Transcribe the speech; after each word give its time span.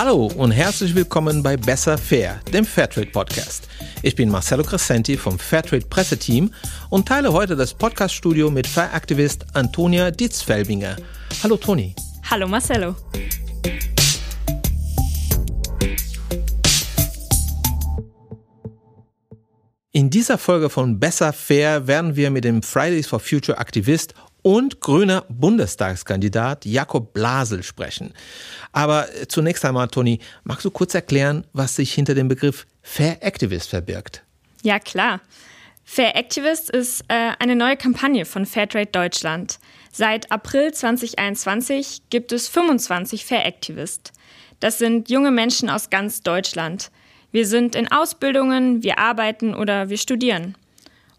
Hallo 0.00 0.30
und 0.36 0.52
herzlich 0.52 0.94
willkommen 0.94 1.42
bei 1.42 1.56
Besser 1.56 1.98
Fair, 1.98 2.40
dem 2.52 2.64
Fairtrade 2.64 3.10
Podcast. 3.10 3.66
Ich 4.02 4.14
bin 4.14 4.30
Marcelo 4.30 4.62
Crescenti 4.62 5.16
vom 5.16 5.40
Fairtrade 5.40 5.86
Presseteam 5.86 6.52
und 6.88 7.08
teile 7.08 7.32
heute 7.32 7.56
das 7.56 7.74
Podcaststudio 7.74 8.48
mit 8.48 8.68
Fairaktivist 8.68 9.44
Antonia 9.54 10.12
Ditzfelbinger. 10.12 10.94
Hallo 11.42 11.56
Toni. 11.56 11.96
Hallo 12.30 12.46
Marcelo. 12.46 12.94
In 19.90 20.10
dieser 20.10 20.38
Folge 20.38 20.70
von 20.70 21.00
Besser 21.00 21.32
Fair 21.32 21.88
werden 21.88 22.14
wir 22.14 22.30
mit 22.30 22.44
dem 22.44 22.62
Fridays 22.62 23.08
for 23.08 23.18
Future 23.18 23.58
Aktivist 23.58 24.14
und 24.48 24.80
grüner 24.80 25.26
Bundestagskandidat 25.28 26.64
Jakob 26.64 27.12
Blasel 27.12 27.62
sprechen. 27.62 28.14
Aber 28.72 29.06
zunächst 29.28 29.62
einmal, 29.66 29.88
Toni, 29.88 30.20
magst 30.42 30.64
du 30.64 30.70
kurz 30.70 30.94
erklären, 30.94 31.46
was 31.52 31.76
sich 31.76 31.92
hinter 31.92 32.14
dem 32.14 32.28
Begriff 32.28 32.66
Fair 32.80 33.22
Activist 33.22 33.68
verbirgt? 33.68 34.22
Ja, 34.62 34.78
klar. 34.78 35.20
Fair 35.84 36.16
Activist 36.16 36.70
ist 36.70 37.02
äh, 37.08 37.32
eine 37.38 37.56
neue 37.56 37.76
Kampagne 37.76 38.24
von 38.24 38.46
Fairtrade 38.46 38.90
Deutschland. 38.90 39.58
Seit 39.92 40.32
April 40.32 40.72
2021 40.72 42.04
gibt 42.08 42.32
es 42.32 42.48
25 42.48 43.26
Fair 43.26 43.44
Activist. 43.44 44.14
Das 44.60 44.78
sind 44.78 45.10
junge 45.10 45.30
Menschen 45.30 45.68
aus 45.68 45.90
ganz 45.90 46.22
Deutschland. 46.22 46.90
Wir 47.32 47.46
sind 47.46 47.74
in 47.74 47.92
Ausbildungen, 47.92 48.82
wir 48.82 48.98
arbeiten 48.98 49.54
oder 49.54 49.90
wir 49.90 49.98
studieren. 49.98 50.56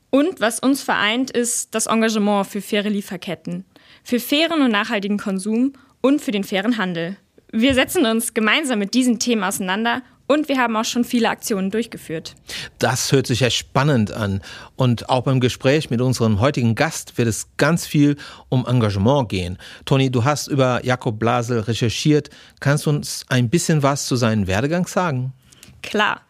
Und 0.10 0.42
was 0.42 0.60
uns 0.60 0.82
vereint, 0.82 1.30
ist 1.30 1.76
das 1.76 1.86
Engagement 1.86 2.48
für 2.48 2.62
faire 2.62 2.90
Lieferketten, 2.90 3.66
für 4.04 4.20
fairen 4.20 4.62
und 4.62 4.72
nachhaltigen 4.72 5.18
Konsum 5.18 5.74
und 6.02 6.22
für 6.22 6.32
den 6.32 6.44
fairen 6.44 6.78
Handel. 6.78 7.18
Wir 7.52 7.74
setzen 7.74 8.06
uns 8.06 8.34
gemeinsam 8.34 8.80
mit 8.80 8.94
diesen 8.94 9.20
Themen 9.20 9.44
auseinander 9.44 10.02
und 10.28 10.48
wir 10.48 10.60
haben 10.60 10.76
auch 10.76 10.86
schon 10.86 11.04
viele 11.04 11.28
Aktionen 11.28 11.72
durchgeführt. 11.72 12.36
Das 12.78 13.12
hört 13.12 13.26
sich 13.26 13.40
ja 13.40 13.50
spannend 13.50 14.12
an. 14.12 14.42
Und 14.76 15.10
auch 15.10 15.24
beim 15.24 15.40
Gespräch 15.40 15.90
mit 15.90 16.02
unserem 16.02 16.40
heutigen 16.40 16.76
Gast 16.76 17.18
wird 17.18 17.28
es 17.28 17.48
ganz 17.58 17.88
viel 17.88 18.16
um 18.48 18.68
Engagement 18.68 19.28
gehen. 19.30 19.58
Toni, 19.86 20.12
du 20.12 20.26
hast 20.26 20.48
über 20.48 20.86
Jakob 20.86 21.18
Blasel 21.18 21.62
recherchiert. 21.62 22.30
Kannst 22.60 22.86
du 22.86 22.92
uns 22.92 23.26
ein 23.30 23.50
bisschen 23.50 23.82
was 23.82 24.06
zu 24.06 24.16
seinem 24.16 24.46
Werdegang 24.46 24.86
sagen? 24.86 25.34
Klar. 25.82 26.22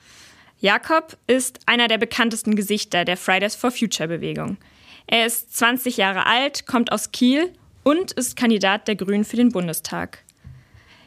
Jakob 0.61 1.17
ist 1.25 1.59
einer 1.65 1.87
der 1.87 1.97
bekanntesten 1.97 2.55
Gesichter 2.55 3.05
der 3.05 3.15
Fridays 3.15 3.55
for 3.55 3.71
Future 3.71 4.09
Bewegung. 4.09 4.57
Er 5.07 5.25
ist 5.25 5.55
20 5.55 5.97
Jahre 5.97 6.25
alt, 6.25 6.67
kommt 6.67 6.91
aus 6.91 7.11
Kiel 7.11 7.53
und 7.83 8.11
ist 8.11 8.35
Kandidat 8.35 8.87
der 8.87 8.95
Grünen 8.95 9.23
für 9.23 9.37
den 9.37 9.51
Bundestag. 9.51 10.23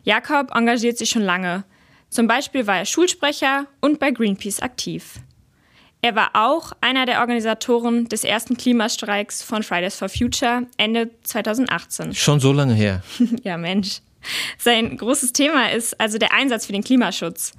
Jakob 0.05 0.55
engagiert 0.55 0.97
sich 0.97 1.11
schon 1.11 1.23
lange. 1.23 1.65
Zum 2.09 2.27
Beispiel 2.27 2.67
war 2.67 2.79
er 2.79 2.87
Schulsprecher 2.87 3.67
und 3.81 3.99
bei 3.99 4.11
Greenpeace 4.11 4.61
aktiv. 4.61 5.21
Er 6.01 6.17
war 6.17 6.31
auch 6.33 6.73
einer 6.81 7.07
der 7.07 7.21
Organisatoren 7.21 8.09
des 8.09 8.25
ersten 8.25 8.57
Klimastreiks 8.57 9.43
von 9.43 9.63
Fridays 9.63 9.95
for 9.95 10.09
Future 10.09 10.67
Ende 10.77 11.11
2018. 11.23 12.15
Schon 12.15 12.41
so 12.41 12.53
lange 12.53 12.75
her. 12.75 13.03
ja, 13.45 13.57
Mensch. 13.57 14.01
Sein 14.59 14.97
großes 14.97 15.33
Thema 15.33 15.71
ist 15.71 16.01
also 16.01 16.19
der 16.19 16.33
Einsatz 16.33 16.67
für 16.67 16.73
den 16.73 16.83
Klimaschutz. 16.83 17.53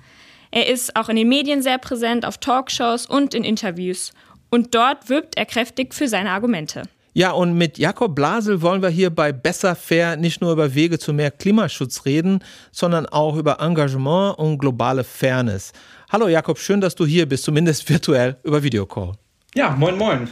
Er 0.56 0.68
ist 0.68 0.96
auch 0.96 1.10
in 1.10 1.16
den 1.16 1.30
Medien 1.30 1.64
sehr 1.64 1.80
präsent, 1.80 2.28
auf 2.28 2.38
Talkshows 2.38 3.08
und 3.08 3.34
in 3.34 3.44
Interviews. 3.44 4.14
Und 4.52 4.76
dort 4.76 5.10
wirbt 5.10 5.36
er 5.36 5.48
kräftig 5.48 5.96
für 5.96 6.08
seine 6.08 6.30
Argumente. 6.30 6.84
Ja, 7.14 7.32
und 7.32 7.58
mit 7.58 7.80
Jakob 7.80 8.14
Blasel 8.14 8.62
wollen 8.62 8.84
wir 8.84 8.90
hier 8.90 9.10
bei 9.10 9.32
Besser 9.32 9.76
Fair 9.76 10.16
nicht 10.16 10.42
nur 10.42 10.52
über 10.52 10.76
Wege 10.76 11.00
zu 11.00 11.12
mehr 11.12 11.32
Klimaschutz 11.32 12.06
reden, 12.06 12.44
sondern 12.72 13.08
auch 13.08 13.36
über 13.36 13.62
Engagement 13.62 14.38
und 14.38 14.60
globale 14.60 15.04
Fairness. 15.04 15.74
Hallo 16.12 16.28
Jakob, 16.28 16.60
schön, 16.60 16.82
dass 16.82 16.94
du 16.94 17.08
hier 17.08 17.28
bist, 17.28 17.46
zumindest 17.46 17.90
virtuell 17.90 18.38
über 18.44 18.62
Videocall. 18.62 19.14
Ja, 19.56 19.72
moin, 19.72 19.98
moin. 19.98 20.30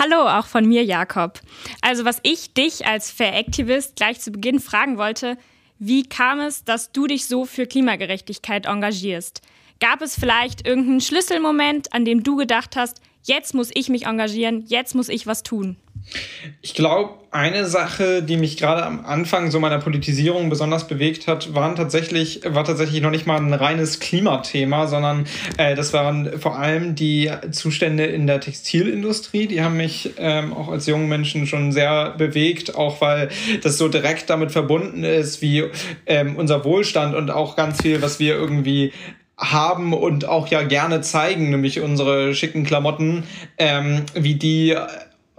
Hallo, 0.00 0.26
auch 0.26 0.46
von 0.46 0.66
mir, 0.66 0.82
Jakob. 0.82 1.38
Also, 1.80 2.04
was 2.04 2.18
ich 2.24 2.54
dich 2.54 2.86
als 2.86 3.12
Fair-Aktivist 3.12 3.94
gleich 3.94 4.18
zu 4.18 4.32
Beginn 4.32 4.58
fragen 4.58 4.98
wollte, 4.98 5.36
wie 5.84 6.04
kam 6.04 6.38
es, 6.38 6.62
dass 6.62 6.92
du 6.92 7.08
dich 7.08 7.26
so 7.26 7.44
für 7.44 7.66
Klimagerechtigkeit 7.66 8.66
engagierst? 8.66 9.42
Gab 9.80 10.00
es 10.00 10.14
vielleicht 10.14 10.64
irgendeinen 10.64 11.00
Schlüsselmoment, 11.00 11.92
an 11.92 12.04
dem 12.04 12.22
du 12.22 12.36
gedacht 12.36 12.76
hast, 12.76 13.00
jetzt 13.24 13.52
muss 13.52 13.72
ich 13.74 13.88
mich 13.88 14.06
engagieren, 14.06 14.64
jetzt 14.68 14.94
muss 14.94 15.08
ich 15.08 15.26
was 15.26 15.42
tun? 15.42 15.76
Ich 16.60 16.74
glaube, 16.74 17.14
eine 17.30 17.64
Sache, 17.64 18.22
die 18.22 18.36
mich 18.36 18.58
gerade 18.58 18.84
am 18.84 19.06
Anfang 19.06 19.50
so 19.50 19.58
meiner 19.58 19.78
Politisierung 19.78 20.50
besonders 20.50 20.86
bewegt 20.86 21.26
hat, 21.26 21.54
waren 21.54 21.76
tatsächlich, 21.76 22.42
war 22.46 22.64
tatsächlich 22.64 23.00
noch 23.00 23.10
nicht 23.10 23.26
mal 23.26 23.38
ein 23.38 23.54
reines 23.54 24.00
Klimathema, 24.00 24.86
sondern 24.86 25.26
äh, 25.56 25.74
das 25.74 25.92
waren 25.92 26.38
vor 26.38 26.58
allem 26.58 26.94
die 26.94 27.30
Zustände 27.50 28.04
in 28.04 28.26
der 28.26 28.40
Textilindustrie. 28.40 29.46
Die 29.46 29.62
haben 29.62 29.78
mich 29.78 30.10
ähm, 30.18 30.52
auch 30.52 30.68
als 30.68 30.86
jungen 30.86 31.08
Menschen 31.08 31.46
schon 31.46 31.72
sehr 31.72 32.10
bewegt, 32.10 32.74
auch 32.74 33.00
weil 33.00 33.30
das 33.62 33.78
so 33.78 33.88
direkt 33.88 34.28
damit 34.28 34.52
verbunden 34.52 35.02
ist, 35.02 35.40
wie 35.40 35.64
ähm, 36.06 36.36
unser 36.36 36.64
Wohlstand 36.64 37.14
und 37.14 37.30
auch 37.30 37.56
ganz 37.56 37.80
viel, 37.80 38.02
was 38.02 38.20
wir 38.20 38.34
irgendwie 38.34 38.92
haben 39.38 39.92
und 39.92 40.26
auch 40.26 40.48
ja 40.48 40.62
gerne 40.62 41.00
zeigen, 41.00 41.50
nämlich 41.50 41.80
unsere 41.80 42.34
schicken 42.34 42.64
Klamotten, 42.64 43.24
ähm, 43.58 44.04
wie 44.14 44.34
die 44.34 44.76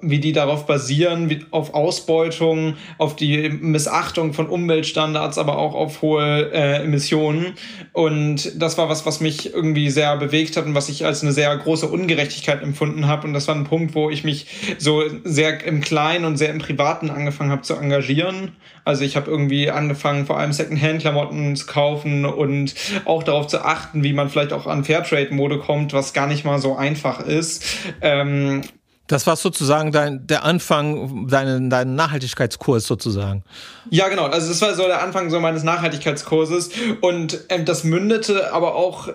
wie 0.03 0.19
die 0.19 0.34
darauf 0.34 0.66
basieren, 0.66 1.30
wie, 1.30 1.46
auf 1.52 1.74
Ausbeutung, 1.74 2.75
auf 2.97 3.16
die 3.16 3.50
Missachtung 3.50 4.34
von 4.34 4.47
Umweltstandards, 4.47 5.38
aber 5.38 5.58
auch 5.58 5.74
auf 5.74 6.02
hohe 6.02 6.52
äh, 6.53 6.84
Emissionen. 6.84 7.53
Und 7.94 8.62
das 8.62 8.78
war 8.78 8.90
was, 8.90 9.06
was 9.06 9.22
mich 9.22 9.53
irgendwie 9.53 9.90
sehr 9.90 10.16
bewegt 10.18 10.58
hat 10.58 10.66
und 10.66 10.75
was 10.75 10.90
ich 10.90 11.06
als 11.06 11.24
eine 11.24 11.31
sehr 11.31 11.56
große 11.56 11.88
Ungerechtigkeit 11.88 12.62
empfunden 12.62 13.08
habe. 13.08 13.28
Und 13.28 13.34
das 13.34 13.47
war 13.47 13.56
ein 13.56 13.63
Punkt, 13.63 13.96
wo 13.96 14.09
ich 14.09 14.24
mich 14.24 14.47
so 14.78 15.03
sehr 15.24 15.63
im 15.66 15.81
Kleinen 15.81 16.25
und 16.25 16.38
sehr 16.38 16.50
im 16.50 16.59
Privaten 16.59 17.09
angefangen 17.09 17.52
habe 17.52 17.62
zu 17.62 17.75
engagieren. 17.75 18.52
Also 18.86 19.06
ich 19.06 19.16
habe 19.16 19.31
irgendwie 19.31 19.69
angefangen, 19.69 20.25
vor 20.25 20.38
allem 20.38 20.52
Secondhand-Klamotten 20.52 21.56
zu 21.56 21.66
kaufen 21.66 22.25
und 22.25 22.75
auch 23.06 23.24
darauf 23.24 23.47
zu 23.47 23.63
achten, 23.63 24.03
wie 24.03 24.13
man 24.13 24.30
vielleicht 24.30 24.52
auch 24.52 24.68
an 24.68 24.84
Fairtrade-Mode 24.84 25.59
kommt, 25.59 25.94
was 25.94 26.13
gar 26.13 26.28
nicht 26.28 26.44
mal 26.44 26.59
so 26.59 26.75
einfach 26.75 27.22
ist. 27.22 27.66
Ähm, 28.02 28.62
das 29.13 29.28
war 29.28 29.35
sozusagen 29.35 29.91
dein, 29.91 30.25
der 30.25 30.44
Anfang, 30.44 31.28
deinen 31.28 31.69
dein 31.69 31.94
Nachhaltigkeitskurs 31.94 32.88
sozusagen. 32.88 33.44
Ja, 33.91 34.07
genau. 34.07 34.25
Also 34.25 34.47
das 34.47 34.59
war 34.62 34.74
so 34.74 34.88
der 34.88 35.03
Anfang 35.03 35.29
so 35.29 35.40
meines 35.40 35.63
Nachhaltigkeitskurses. 35.63 36.72
Und 37.01 37.41
ähm, 37.50 37.63
das 37.63 37.84
mündete 37.84 38.51
aber 38.51 38.74
auch 38.74 39.09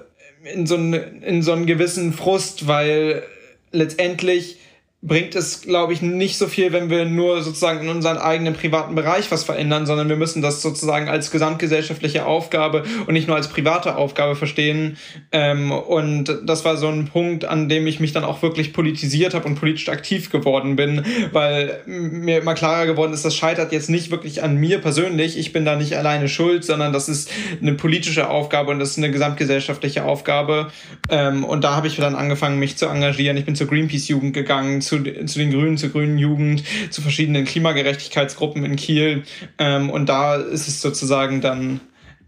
in 0.44 0.68
so, 0.68 0.76
einen, 0.76 1.22
in 1.22 1.42
so 1.42 1.50
einen 1.50 1.66
gewissen 1.66 2.12
Frust, 2.12 2.68
weil 2.68 3.24
letztendlich 3.72 4.58
bringt 5.00 5.36
es, 5.36 5.62
glaube 5.62 5.92
ich, 5.92 6.02
nicht 6.02 6.38
so 6.38 6.48
viel, 6.48 6.72
wenn 6.72 6.90
wir 6.90 7.04
nur 7.04 7.40
sozusagen 7.42 7.82
in 7.82 7.88
unseren 7.88 8.18
eigenen 8.18 8.54
privaten 8.54 8.96
Bereich 8.96 9.30
was 9.30 9.44
verändern, 9.44 9.86
sondern 9.86 10.08
wir 10.08 10.16
müssen 10.16 10.42
das 10.42 10.60
sozusagen 10.60 11.08
als 11.08 11.30
gesamtgesellschaftliche 11.30 12.26
Aufgabe 12.26 12.82
und 13.06 13.12
nicht 13.14 13.28
nur 13.28 13.36
als 13.36 13.46
private 13.46 13.94
Aufgabe 13.94 14.34
verstehen. 14.34 14.96
Ähm, 15.30 15.70
und 15.70 16.40
das 16.44 16.64
war 16.64 16.76
so 16.76 16.88
ein 16.88 17.04
Punkt, 17.04 17.44
an 17.44 17.68
dem 17.68 17.86
ich 17.86 18.00
mich 18.00 18.10
dann 18.10 18.24
auch 18.24 18.42
wirklich 18.42 18.72
politisiert 18.72 19.34
habe 19.34 19.46
und 19.46 19.54
politisch 19.54 19.88
aktiv 19.88 20.30
geworden 20.30 20.74
bin, 20.74 21.04
weil 21.30 21.80
mir 21.86 22.38
immer 22.38 22.54
klarer 22.54 22.86
geworden 22.86 23.12
ist, 23.12 23.24
das 23.24 23.36
scheitert 23.36 23.70
jetzt 23.70 23.90
nicht 23.90 24.10
wirklich 24.10 24.42
an 24.42 24.56
mir 24.56 24.80
persönlich. 24.80 25.38
Ich 25.38 25.52
bin 25.52 25.64
da 25.64 25.76
nicht 25.76 25.96
alleine 25.96 26.28
schuld, 26.28 26.64
sondern 26.64 26.92
das 26.92 27.08
ist 27.08 27.30
eine 27.62 27.74
politische 27.74 28.28
Aufgabe 28.28 28.72
und 28.72 28.80
das 28.80 28.90
ist 28.90 28.98
eine 28.98 29.12
gesamtgesellschaftliche 29.12 30.02
Aufgabe. 30.04 30.72
Ähm, 31.08 31.44
und 31.44 31.62
da 31.62 31.76
habe 31.76 31.86
ich 31.86 31.94
dann 31.94 32.16
angefangen, 32.16 32.58
mich 32.58 32.76
zu 32.76 32.86
engagieren. 32.86 33.36
Ich 33.36 33.44
bin 33.44 33.54
zur 33.54 33.68
Greenpeace-Jugend 33.68 34.34
gegangen, 34.34 34.80
zu, 34.88 35.02
zu 35.02 35.38
den 35.38 35.50
Grünen, 35.50 35.78
zur 35.78 35.90
Grünen 35.90 36.18
Jugend, 36.18 36.64
zu 36.90 37.02
verschiedenen 37.02 37.44
Klimagerechtigkeitsgruppen 37.44 38.64
in 38.64 38.76
Kiel. 38.76 39.22
Ähm, 39.58 39.90
und 39.90 40.08
da 40.08 40.36
ist 40.36 40.66
es 40.68 40.80
sozusagen 40.80 41.40
dann 41.40 41.80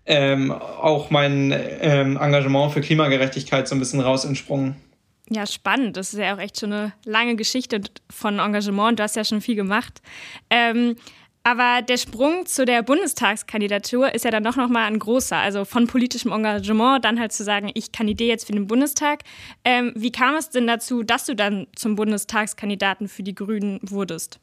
ähm, 0.06 0.50
auch 0.52 1.10
mein 1.10 1.54
ähm, 1.80 2.16
Engagement 2.16 2.72
für 2.72 2.80
Klimagerechtigkeit 2.80 3.68
so 3.68 3.74
ein 3.74 3.78
bisschen 3.78 4.00
raus 4.00 4.24
entsprungen. 4.24 4.76
Ja, 5.32 5.46
spannend. 5.46 5.96
Das 5.96 6.12
ist 6.12 6.18
ja 6.18 6.34
auch 6.34 6.40
echt 6.40 6.58
schon 6.58 6.72
eine 6.72 6.92
lange 7.04 7.36
Geschichte 7.36 7.80
von 8.10 8.40
Engagement. 8.40 8.98
Du 8.98 9.04
hast 9.04 9.14
ja 9.14 9.24
schon 9.24 9.40
viel 9.40 9.54
gemacht. 9.54 10.02
Aber 11.42 11.80
der 11.80 11.96
Sprung 11.96 12.44
zu 12.44 12.66
der 12.66 12.82
Bundestagskandidatur 12.82 14.14
ist 14.14 14.24
ja 14.24 14.30
dann 14.30 14.44
doch 14.44 14.56
nochmal 14.56 14.86
ein 14.86 14.98
großer. 14.98 15.36
Also 15.36 15.64
von 15.64 15.86
politischem 15.86 16.32
Engagement 16.32 17.04
dann 17.04 17.18
halt 17.18 17.32
zu 17.32 17.44
sagen, 17.44 17.70
ich 17.72 17.92
kandidiere 17.92 18.28
jetzt 18.28 18.46
für 18.46 18.52
den 18.52 18.66
Bundestag. 18.66 19.20
Ähm, 19.64 19.92
wie 19.96 20.12
kam 20.12 20.36
es 20.36 20.50
denn 20.50 20.66
dazu, 20.66 21.02
dass 21.02 21.24
du 21.24 21.34
dann 21.34 21.66
zum 21.74 21.96
Bundestagskandidaten 21.96 23.08
für 23.08 23.22
die 23.22 23.34
Grünen 23.34 23.80
wurdest? 23.82 24.38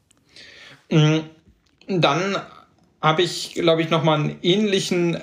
Mhm. 0.90 1.24
Dann 1.86 2.36
habe 3.00 3.22
ich, 3.22 3.54
glaube 3.54 3.82
ich, 3.82 3.90
nochmal 3.90 4.18
einen 4.18 4.38
ähnlichen 4.42 5.14
äh, 5.14 5.20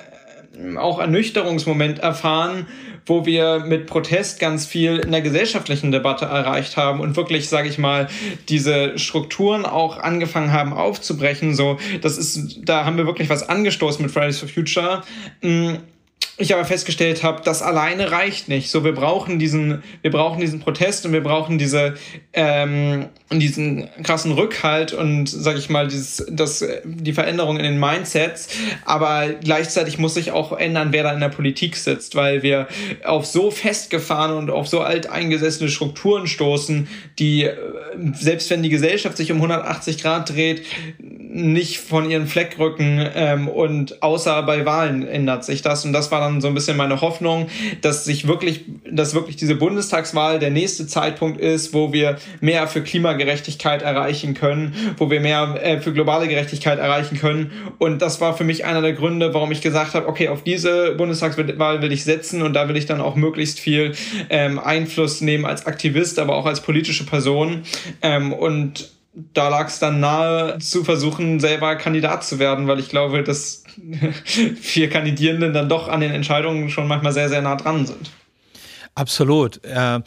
auch 0.78 1.00
Ernüchterungsmoment 1.00 2.00
erfahren, 2.00 2.68
wo 3.06 3.26
wir 3.26 3.60
mit 3.60 3.86
Protest 3.86 4.40
ganz 4.40 4.66
viel 4.66 4.98
in 4.98 5.12
der 5.12 5.22
gesellschaftlichen 5.22 5.92
Debatte 5.92 6.26
erreicht 6.26 6.78
haben 6.78 7.00
und 7.00 7.16
wirklich, 7.16 7.50
sage 7.50 7.70
ich 7.70 7.78
mal, 7.78 8.08
diese 8.50 8.98
Strukturen 8.98 9.66
auch 9.66 10.00
angefangen 10.00 10.52
haben 10.52 10.74
aufzubrechen. 10.74 11.54
So, 11.56 11.78
das 12.02 12.18
ist, 12.18 12.60
da 12.64 12.86
haben 12.86 12.98
wir 12.98 13.06
wirklich 13.06 13.30
was 13.30 13.48
angestoßen 13.48 14.04
mit 14.04 14.12
Fridays 14.12 14.40
for 14.40 14.50
Future. 14.50 15.04
Ich 16.38 16.54
aber 16.54 16.66
festgestellt 16.66 17.24
habe, 17.24 17.42
das 17.46 17.62
alleine 17.62 18.12
reicht 18.12 18.50
nicht. 18.50 18.70
So, 18.70 18.84
wir 18.84 18.92
brauchen 18.92 19.40
diesen, 19.40 19.84
wir 20.02 20.12
brauchen 20.12 20.42
diesen 20.42 20.60
Protest 20.60 21.06
und 21.06 21.14
wir 21.14 21.24
brauchen 21.24 21.58
diese, 21.58 21.94
ähm, 22.34 23.06
diesen 23.32 23.88
krassen 24.04 24.34
Rückhalt 24.34 24.92
und, 24.92 25.30
sag 25.30 25.58
ich 25.58 25.70
mal, 25.70 25.88
dieses, 25.88 26.26
das, 26.30 26.66
die 26.84 27.14
Veränderung 27.14 27.56
in 27.56 27.64
den 27.64 27.80
Mindsets. 27.80 28.50
Aber 28.84 29.30
gleichzeitig 29.30 29.98
muss 29.98 30.16
sich 30.16 30.32
auch 30.32 30.52
ändern, 30.52 30.90
wer 30.92 31.04
da 31.04 31.14
in 31.14 31.22
der 31.22 31.30
Politik 31.30 31.78
sitzt, 31.78 32.16
weil 32.16 32.44
wir 32.44 32.68
auf 33.06 33.26
so 33.26 33.50
festgefahren 33.50 34.36
und 34.36 34.50
auf 34.50 34.68
so 34.68 34.82
alteingesessene 34.82 35.70
Strukturen 35.70 36.28
stoßen, 36.28 36.90
die, 37.18 37.50
selbst 38.12 38.50
wenn 38.50 38.62
die 38.62 38.70
Gesellschaft 38.70 39.16
sich 39.16 39.32
um 39.32 39.38
180 39.38 40.02
Grad 40.02 40.30
dreht, 40.32 40.64
nicht 41.00 41.80
von 41.80 42.10
ihren 42.10 42.28
Fleck 42.28 42.58
rücken 42.60 43.06
ähm, 43.14 43.48
und 43.48 44.02
außer 44.02 44.42
bei 44.44 44.66
Wahlen 44.66 45.06
ändert 45.06 45.44
sich 45.44 45.62
das. 45.62 45.84
Und 45.86 45.94
das 45.94 46.10
war 46.12 46.25
dann 46.26 46.42
so 46.42 46.48
ein 46.48 46.54
bisschen 46.54 46.78
meine 46.78 47.02
Hoffnung, 47.02 47.48
dass 47.82 48.06
sich 48.06 48.28
wirklich, 48.28 48.66
dass 48.90 49.14
wirklich 49.14 49.36
diese 49.36 49.56
Bundestagswahl 49.56 50.40
der 50.40 50.50
nächste 50.50 50.88
Zeitpunkt 50.88 51.40
ist, 51.40 51.74
wo 51.74 51.94
wir 51.94 52.18
mehr 52.42 52.68
für 52.68 52.82
Klimagerechtigkeit 52.82 53.82
erreichen 53.82 54.34
können, 54.34 54.74
wo 54.98 55.10
wir 55.10 55.20
mehr 55.20 55.60
äh, 55.62 55.80
für 55.80 55.94
globale 55.94 56.28
Gerechtigkeit 56.28 56.80
erreichen 56.80 57.18
können. 57.18 57.52
Und 57.78 58.02
das 58.02 58.22
war 58.22 58.36
für 58.36 58.44
mich 58.44 58.66
einer 58.66 58.82
der 58.82 58.94
Gründe, 58.94 59.34
warum 59.34 59.52
ich 59.52 59.62
gesagt 59.62 59.94
habe, 59.94 60.08
okay, 60.08 60.30
auf 60.30 60.44
diese 60.44 60.92
Bundestagswahl 60.94 61.82
will 61.82 61.92
ich 61.92 62.04
setzen 62.04 62.42
und 62.42 62.54
da 62.54 62.68
will 62.68 62.78
ich 62.78 62.86
dann 62.86 63.02
auch 63.02 63.16
möglichst 63.16 63.60
viel 63.60 63.94
ähm, 64.30 64.60
Einfluss 64.60 65.22
nehmen 65.22 65.46
als 65.46 65.66
Aktivist, 65.66 66.20
aber 66.20 66.36
auch 66.36 66.46
als 66.46 66.62
politische 66.62 67.06
Person. 67.06 67.64
Ähm, 68.02 68.34
und 68.34 68.92
da 69.34 69.48
lag 69.48 69.68
es 69.68 69.80
dann 69.80 70.00
nahe 70.00 70.60
zu 70.60 70.84
versuchen, 70.84 71.40
selber 71.40 71.76
Kandidat 71.76 72.26
zu 72.26 72.40
werden, 72.40 72.68
weil 72.68 72.80
ich 72.80 72.90
glaube, 72.90 73.24
dass 73.24 73.64
vier 74.24 74.90
Kandidierenden 74.90 75.54
dann 75.54 75.70
doch 75.70 75.88
an 75.88 76.02
den 76.02 76.12
Entscheidungen 76.12 76.70
schon 76.70 76.88
manchmal 76.88 77.14
sehr, 77.14 77.30
sehr 77.30 77.42
nah 77.42 77.56
dran 77.56 77.86
sind. 77.86 78.12
Absolut. 78.96 79.64
Äh, 79.64 80.00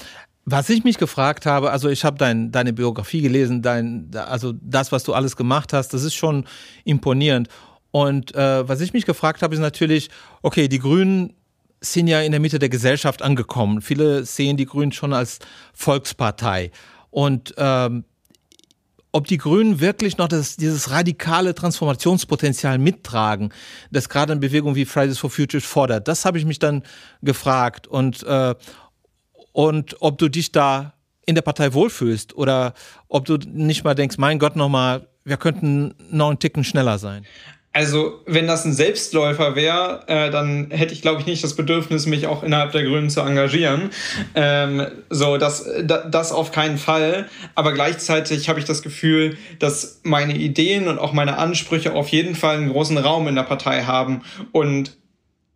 was 0.44 0.70
ich 0.70 0.82
mich 0.82 0.96
gefragt 0.96 1.44
habe, 1.44 1.70
also 1.70 1.90
ich 1.90 2.04
habe 2.04 2.16
dein, 2.16 2.50
deine 2.50 2.72
Biografie 2.72 3.20
gelesen, 3.20 3.60
dein, 3.60 4.10
also 4.14 4.54
das, 4.62 4.92
was 4.92 5.04
du 5.04 5.12
alles 5.12 5.36
gemacht 5.36 5.74
hast, 5.74 5.92
das 5.92 6.04
ist 6.04 6.14
schon 6.14 6.46
imponierend. 6.84 7.48
Und 7.90 8.34
äh, 8.34 8.66
was 8.66 8.80
ich 8.80 8.92
mich 8.94 9.04
gefragt 9.04 9.42
habe, 9.42 9.54
ist 9.54 9.60
natürlich, 9.60 10.08
okay, 10.42 10.68
die 10.68 10.78
Grünen 10.78 11.34
sind 11.80 12.08
ja 12.08 12.20
in 12.22 12.32
der 12.32 12.40
Mitte 12.40 12.58
der 12.58 12.70
Gesellschaft 12.70 13.22
angekommen. 13.22 13.82
Viele 13.82 14.24
sehen 14.24 14.56
die 14.56 14.66
Grünen 14.66 14.92
schon 14.92 15.12
als 15.12 15.38
Volkspartei. 15.74 16.70
Und 17.10 17.54
ähm, 17.56 18.04
ob 19.12 19.26
die 19.26 19.38
Grünen 19.38 19.81
wirklich 19.81 20.19
noch 20.19 20.28
das, 20.28 20.56
dieses 20.56 20.90
radikale 20.90 21.55
Transformationspotenzial 21.55 22.78
mittragen, 22.78 23.52
das 23.90 24.08
gerade 24.08 24.32
eine 24.32 24.40
Bewegung 24.40 24.75
wie 24.75 24.84
Fridays 24.84 25.19
for 25.19 25.31
Future 25.31 25.60
fordert. 25.60 26.08
Das 26.08 26.25
habe 26.25 26.38
ich 26.38 26.44
mich 26.44 26.58
dann 26.58 26.82
gefragt 27.22 27.87
und, 27.87 28.22
äh, 28.25 28.55
und 29.52 29.96
ob 30.00 30.19
du 30.19 30.28
dich 30.28 30.52
da 30.52 30.94
in 31.26 31.34
der 31.34 31.43
Partei 31.43 31.72
wohlfühlst 31.72 32.37
oder 32.37 32.75
ob 33.08 33.25
du 33.25 33.37
nicht 33.37 33.84
mal 33.84 33.94
denkst, 33.94 34.19
mein 34.19 34.38
Gott, 34.38 34.56
nochmal, 34.56 35.08
wir 35.25 35.37
könnten 35.37 35.94
noch 36.11 36.28
einen 36.28 36.38
Ticken 36.38 36.64
schneller 36.64 36.99
sein. 36.99 37.26
Also, 37.72 38.20
wenn 38.26 38.46
das 38.46 38.64
ein 38.64 38.72
Selbstläufer 38.72 39.54
wäre, 39.54 40.00
äh, 40.06 40.30
dann 40.30 40.70
hätte 40.70 40.94
ich, 40.94 41.02
glaube 41.02 41.20
ich, 41.20 41.26
nicht 41.26 41.44
das 41.44 41.54
Bedürfnis, 41.54 42.06
mich 42.06 42.26
auch 42.26 42.42
innerhalb 42.42 42.72
der 42.72 42.82
Grünen 42.82 43.10
zu 43.10 43.20
engagieren. 43.20 43.90
Ähm, 44.34 44.86
so, 45.10 45.36
das, 45.36 45.68
das 45.84 46.32
auf 46.32 46.50
keinen 46.50 46.78
Fall. 46.78 47.28
Aber 47.54 47.72
gleichzeitig 47.72 48.48
habe 48.48 48.58
ich 48.58 48.64
das 48.64 48.82
Gefühl, 48.82 49.36
dass 49.58 50.00
meine 50.02 50.34
Ideen 50.34 50.88
und 50.88 50.98
auch 50.98 51.12
meine 51.12 51.36
Ansprüche 51.38 51.92
auf 51.92 52.08
jeden 52.08 52.34
Fall 52.34 52.56
einen 52.56 52.70
großen 52.70 52.96
Raum 52.96 53.28
in 53.28 53.34
der 53.34 53.42
Partei 53.42 53.82
haben. 53.82 54.22
Und 54.50 54.96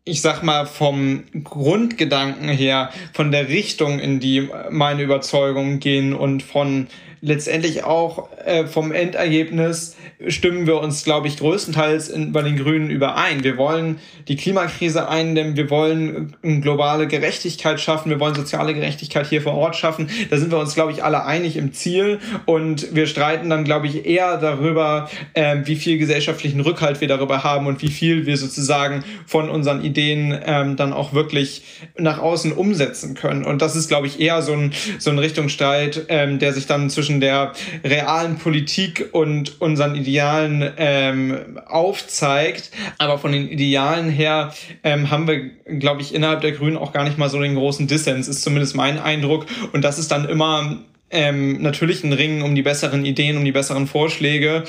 ich 0.05 0.21
sag 0.21 0.43
mal, 0.43 0.67
vom 0.67 1.25
Grundgedanken 1.45 2.49
her, 2.49 2.91
von 3.15 3.33
der 3.33 3.49
Richtung, 3.49 4.01
in 4.01 4.21
die 4.21 4.49
meine 4.71 5.03
Überzeugungen 5.03 5.81
gehen 5.81 6.13
und 6.13 6.43
von 6.43 6.89
letztendlich 7.23 7.85
auch 7.85 8.29
äh, 8.45 8.67
vom 8.67 8.91
Endergebnis 8.91 9.97
stimmen 10.27 10.67
wir 10.67 10.81
uns, 10.81 11.05
glaube 11.05 11.29
ich, 11.29 11.37
größtenteils 11.37 12.09
in, 12.09 12.33
bei 12.33 12.43
den 12.43 12.57
Grünen 12.57 12.91
überein. 12.91 13.45
Wir 13.45 13.57
wollen 13.57 13.99
die 14.27 14.37
Klimakrise 14.37 15.09
eindämmen, 15.09 15.57
wir 15.57 15.71
wollen 15.71 16.37
eine 16.43 16.61
globale 16.61 17.07
Gerechtigkeit 17.07 17.81
schaffen, 17.81 18.11
wir 18.11 18.19
wollen 18.19 18.35
soziale 18.35 18.75
Gerechtigkeit 18.75 19.29
hier 19.29 19.41
vor 19.41 19.55
Ort 19.55 19.77
schaffen. 19.77 20.11
Da 20.31 20.37
sind 20.37 20.51
wir 20.51 20.59
uns, 20.59 20.75
glaube 20.75 20.91
ich, 20.91 21.05
alle 21.05 21.25
einig 21.25 21.57
im 21.57 21.73
Ziel 21.73 22.19
und 22.45 22.95
wir 22.95 23.07
streiten 23.07 23.49
dann, 23.49 23.63
glaube 23.63 23.87
ich, 23.87 24.05
eher 24.05 24.37
darüber, 24.39 25.09
äh, 25.35 25.59
wie 25.65 25.77
viel 25.77 25.99
gesellschaftlichen 25.99 26.61
Rückhalt 26.61 27.01
wir 27.01 27.09
darüber 27.09 27.45
haben 27.45 27.69
und 27.69 27.83
wie 27.83 27.91
viel 27.91 28.27
wir 28.27 28.37
sozusagen 28.37 29.05
von 29.27 29.49
unseren 29.49 29.85
Ideen 29.85 30.37
ähm, 30.45 30.77
dann 30.77 30.93
auch 30.93 31.13
wirklich 31.13 31.63
nach 31.97 32.19
außen 32.19 32.53
umsetzen 32.53 33.15
können. 33.15 33.45
Und 33.45 33.63
das 33.63 33.77
ist, 33.77 33.89
glaube 33.89 34.09
ich, 34.09 34.19
eher 34.19 34.43
so 34.43 34.55
ein, 34.55 34.73
so 34.99 35.11
ein 35.11 35.19
Richtungsstreit, 35.21 36.07
ähm, 36.09 36.41
der 36.41 36.53
sich 36.53 36.67
dann 36.67 36.91
zwischen 36.91 37.12
der 37.21 37.53
realen 37.85 38.37
Politik 38.37 39.09
und 39.13 39.61
unseren 39.61 39.95
Idealen 39.95 40.73
ähm, 40.77 41.59
aufzeigt. 41.67 42.71
Aber 42.99 43.19
von 43.19 43.33
den 43.33 43.49
Idealen 43.49 44.09
her 44.09 44.53
ähm, 44.85 45.11
haben 45.11 45.27
wir, 45.27 45.51
glaube 45.79 46.03
ich, 46.03 46.15
innerhalb 46.15 46.41
der 46.41 46.53
Grünen 46.53 46.77
auch 46.77 46.93
gar 46.93 47.05
nicht 47.05 47.19
mal 47.19 47.29
so 47.29 47.41
den 47.41 47.55
großen 47.55 47.87
Dissens, 47.87 48.29
ist 48.29 48.43
zumindest 48.43 48.77
mein 48.77 48.99
Eindruck. 48.99 49.47
Und 49.73 49.83
das 49.83 49.99
ist 49.99 50.11
dann 50.11 50.29
immer 50.29 50.79
ähm, 51.11 51.63
natürlich 51.63 52.03
ein 52.05 52.13
Ringen 52.13 52.43
um 52.43 52.55
die 52.55 52.63
besseren 52.63 53.05
Ideen, 53.05 53.37
um 53.37 53.45
die 53.45 53.53
besseren 53.53 53.87
Vorschläge 53.87 54.65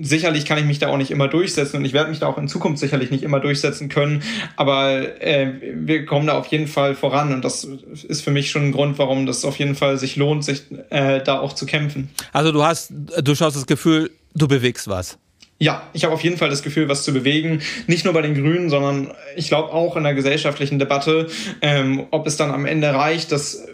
sicherlich 0.00 0.44
kann 0.44 0.58
ich 0.58 0.64
mich 0.64 0.78
da 0.78 0.88
auch 0.88 0.96
nicht 0.96 1.10
immer 1.10 1.28
durchsetzen 1.28 1.78
und 1.78 1.84
ich 1.84 1.92
werde 1.92 2.10
mich 2.10 2.20
da 2.20 2.26
auch 2.26 2.38
in 2.38 2.48
Zukunft 2.48 2.78
sicherlich 2.78 3.10
nicht 3.10 3.22
immer 3.22 3.40
durchsetzen 3.40 3.88
können, 3.88 4.22
aber 4.56 5.20
äh, 5.22 5.52
wir 5.74 6.06
kommen 6.06 6.26
da 6.26 6.38
auf 6.38 6.46
jeden 6.46 6.66
Fall 6.66 6.94
voran 6.94 7.32
und 7.32 7.44
das 7.44 7.64
ist 7.64 8.22
für 8.22 8.30
mich 8.30 8.50
schon 8.50 8.66
ein 8.66 8.72
Grund, 8.72 8.98
warum 8.98 9.26
das 9.26 9.44
auf 9.44 9.58
jeden 9.58 9.74
Fall 9.74 9.98
sich 9.98 10.16
lohnt, 10.16 10.44
sich 10.44 10.62
äh, 10.90 11.22
da 11.22 11.40
auch 11.40 11.52
zu 11.52 11.66
kämpfen. 11.66 12.10
Also 12.32 12.52
du 12.52 12.62
hast 12.62 12.92
durchaus 13.22 13.54
das 13.54 13.66
Gefühl, 13.66 14.10
du 14.34 14.48
bewegst 14.48 14.88
was. 14.88 15.18
Ja, 15.58 15.88
ich 15.92 16.04
habe 16.04 16.12
auf 16.12 16.22
jeden 16.22 16.36
Fall 16.36 16.50
das 16.50 16.62
Gefühl, 16.62 16.88
was 16.88 17.04
zu 17.04 17.12
bewegen. 17.12 17.62
Nicht 17.86 18.04
nur 18.04 18.12
bei 18.12 18.22
den 18.22 18.34
Grünen, 18.34 18.70
sondern 18.70 19.12
ich 19.36 19.48
glaube 19.48 19.72
auch 19.72 19.96
in 19.96 20.02
der 20.02 20.14
gesellschaftlichen 20.14 20.78
Debatte. 20.78 21.28
Ähm, 21.62 22.06
ob 22.10 22.26
es 22.26 22.36
dann 22.36 22.50
am 22.50 22.66
Ende 22.66 22.92
reicht, 22.92 23.30
das 23.30 23.64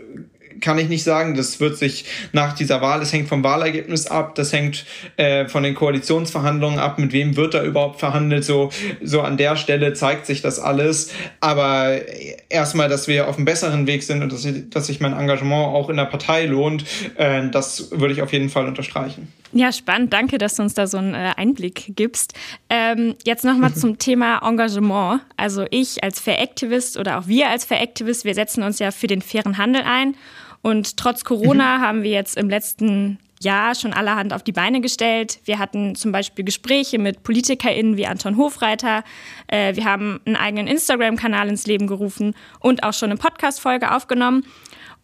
kann 0.60 0.78
ich 0.78 0.88
nicht 0.88 1.04
sagen. 1.04 1.34
Das 1.34 1.60
wird 1.60 1.76
sich 1.76 2.04
nach 2.32 2.54
dieser 2.54 2.80
Wahl, 2.80 3.00
das 3.00 3.12
hängt 3.12 3.28
vom 3.28 3.42
Wahlergebnis 3.42 4.06
ab, 4.06 4.34
das 4.34 4.52
hängt 4.52 4.84
äh, 5.16 5.46
von 5.48 5.62
den 5.62 5.74
Koalitionsverhandlungen 5.74 6.78
ab, 6.78 6.98
mit 6.98 7.12
wem 7.12 7.36
wird 7.36 7.54
da 7.54 7.62
überhaupt 7.62 8.00
verhandelt. 8.00 8.44
So, 8.44 8.70
so 9.02 9.22
an 9.22 9.36
der 9.36 9.56
Stelle 9.56 9.92
zeigt 9.94 10.26
sich 10.26 10.42
das 10.42 10.58
alles. 10.58 11.12
Aber 11.40 12.00
erstmal, 12.48 12.88
dass 12.88 13.08
wir 13.08 13.28
auf 13.28 13.36
einem 13.36 13.44
besseren 13.44 13.86
Weg 13.86 14.02
sind 14.02 14.22
und 14.22 14.32
dass, 14.32 14.46
dass 14.70 14.86
sich 14.86 15.00
mein 15.00 15.12
Engagement 15.12 15.74
auch 15.74 15.88
in 15.88 15.96
der 15.96 16.04
Partei 16.04 16.46
lohnt, 16.46 16.84
äh, 17.16 17.48
das 17.50 17.90
würde 17.90 18.12
ich 18.12 18.22
auf 18.22 18.32
jeden 18.32 18.48
Fall 18.48 18.66
unterstreichen. 18.66 19.28
Ja, 19.52 19.72
spannend. 19.72 20.12
Danke, 20.12 20.38
dass 20.38 20.54
du 20.54 20.62
uns 20.62 20.74
da 20.74 20.86
so 20.86 20.98
einen 20.98 21.14
äh, 21.14 21.32
Einblick 21.36 21.92
gibst. 21.96 22.34
Ähm, 22.68 23.16
jetzt 23.24 23.44
nochmal 23.44 23.74
zum 23.74 23.98
Thema 23.98 24.46
Engagement. 24.46 25.22
Also 25.36 25.66
ich 25.70 26.04
als 26.04 26.20
Fair 26.20 26.40
Activist 26.40 26.96
oder 26.96 27.18
auch 27.18 27.26
wir 27.26 27.48
als 27.48 27.64
Fair 27.64 27.80
Activist, 27.80 28.24
wir 28.24 28.34
setzen 28.34 28.62
uns 28.62 28.78
ja 28.78 28.90
für 28.90 29.08
den 29.08 29.22
fairen 29.22 29.58
Handel 29.58 29.82
ein. 29.82 30.14
Und 30.62 30.96
trotz 30.96 31.24
Corona 31.24 31.78
mhm. 31.78 31.82
haben 31.82 32.02
wir 32.02 32.10
jetzt 32.10 32.36
im 32.36 32.50
letzten 32.50 33.18
Jahr 33.42 33.74
schon 33.74 33.92
allerhand 33.92 34.34
auf 34.34 34.42
die 34.42 34.52
Beine 34.52 34.80
gestellt. 34.80 35.40
Wir 35.44 35.58
hatten 35.58 35.94
zum 35.94 36.12
Beispiel 36.12 36.44
Gespräche 36.44 36.98
mit 36.98 37.22
PolitikerInnen 37.22 37.96
wie 37.96 38.06
Anton 38.06 38.36
Hofreiter. 38.36 39.02
Äh, 39.46 39.76
wir 39.76 39.84
haben 39.86 40.20
einen 40.26 40.36
eigenen 40.36 40.66
Instagram-Kanal 40.66 41.48
ins 41.48 41.66
Leben 41.66 41.86
gerufen 41.86 42.34
und 42.58 42.82
auch 42.82 42.92
schon 42.92 43.10
eine 43.10 43.18
Podcast-Folge 43.18 43.94
aufgenommen. 43.94 44.44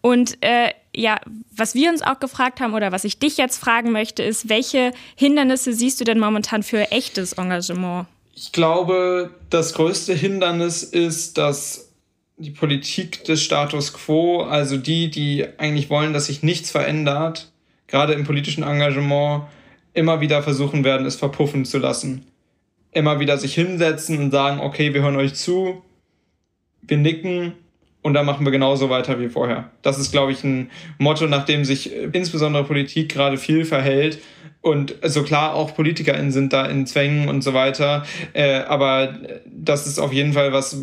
Und 0.03 0.43
äh, 0.43 0.71
ja, 0.95 1.19
was 1.57 1.75
wir 1.75 1.91
uns 1.91 2.03
auch 2.03 2.21
gefragt 2.21 2.61
haben 2.61 2.75
oder 2.75 2.93
was 2.93 3.05
ich 3.05 3.19
dich 3.19 3.39
jetzt 3.39 3.59
fragen 3.59 3.91
möchte, 3.91 4.23
ist, 4.23 4.49
welche 4.49 4.93
Hindernisse 5.17 5.73
siehst 5.73 6.01
du 6.01 6.05
denn 6.05 6.19
momentan 6.19 6.63
für 6.63 6.93
echtes 6.93 7.33
Engagement? 7.33 8.07
Ich 8.35 8.53
glaube, 8.53 9.31
das 9.49 9.73
größte 9.73 10.13
Hindernis 10.13 10.83
ist, 10.83 11.39
dass 11.39 11.91
die 12.37 12.51
Politik 12.51 13.25
des 13.25 13.43
Status 13.43 13.93
quo, 13.93 14.43
also 14.43 14.77
die, 14.77 15.11
die 15.11 15.47
eigentlich 15.59 15.89
wollen, 15.89 16.13
dass 16.13 16.27
sich 16.27 16.43
nichts 16.43 16.71
verändert, 16.71 17.51
gerade 17.87 18.13
im 18.13 18.25
politischen 18.25 18.63
Engagement, 18.63 19.45
immer 19.95 20.21
wieder 20.21 20.43
versuchen 20.43 20.85
werden, 20.85 21.07
es 21.07 21.17
verpuffen 21.17 21.65
zu 21.65 21.79
lassen. 21.79 22.27
Immer 22.93 23.21
wieder 23.21 23.39
sich 23.39 23.55
hinsetzen 23.55 24.19
und 24.19 24.31
sagen, 24.31 24.61
okay, 24.61 24.93
wir 24.93 25.03
hören 25.03 25.17
euch 25.17 25.35
zu, 25.35 25.83
wir 26.83 26.99
nicken 26.99 27.55
und 28.03 28.15
dann 28.15 28.27
machen 28.27 28.45
wir 28.45 28.53
genauso 28.53 28.91
weiter 28.91 29.19
wie 29.19 29.29
vorher. 29.29 29.71
Das 29.81 29.99
ist, 29.99 30.13
glaube 30.13 30.33
ich, 30.33 30.45
ein 30.45 30.71
Motto, 30.99 31.27
nach 31.27 31.45
dem 31.45 31.65
sich 31.65 31.93
insbesondere 31.93 32.65
Politik 32.65 33.09
gerade 33.09 33.39
viel 33.39 33.65
verhält 33.65 34.19
und 34.67 34.97
so 35.03 35.23
klar, 35.23 35.55
auch 35.55 35.77
PolitikerInnen 35.77 36.33
sind 36.33 36.53
da 36.53 36.67
in 36.67 36.89
Zwängen 36.89 37.29
und 37.29 37.43
so 37.43 37.55
weiter. 37.55 38.05
Äh, 38.33 38.63
aber 38.63 39.15
das 39.47 39.87
ist 39.87 40.01
auf 40.01 40.13
jeden 40.13 40.33
Fall 40.33 40.53
was, 40.53 40.77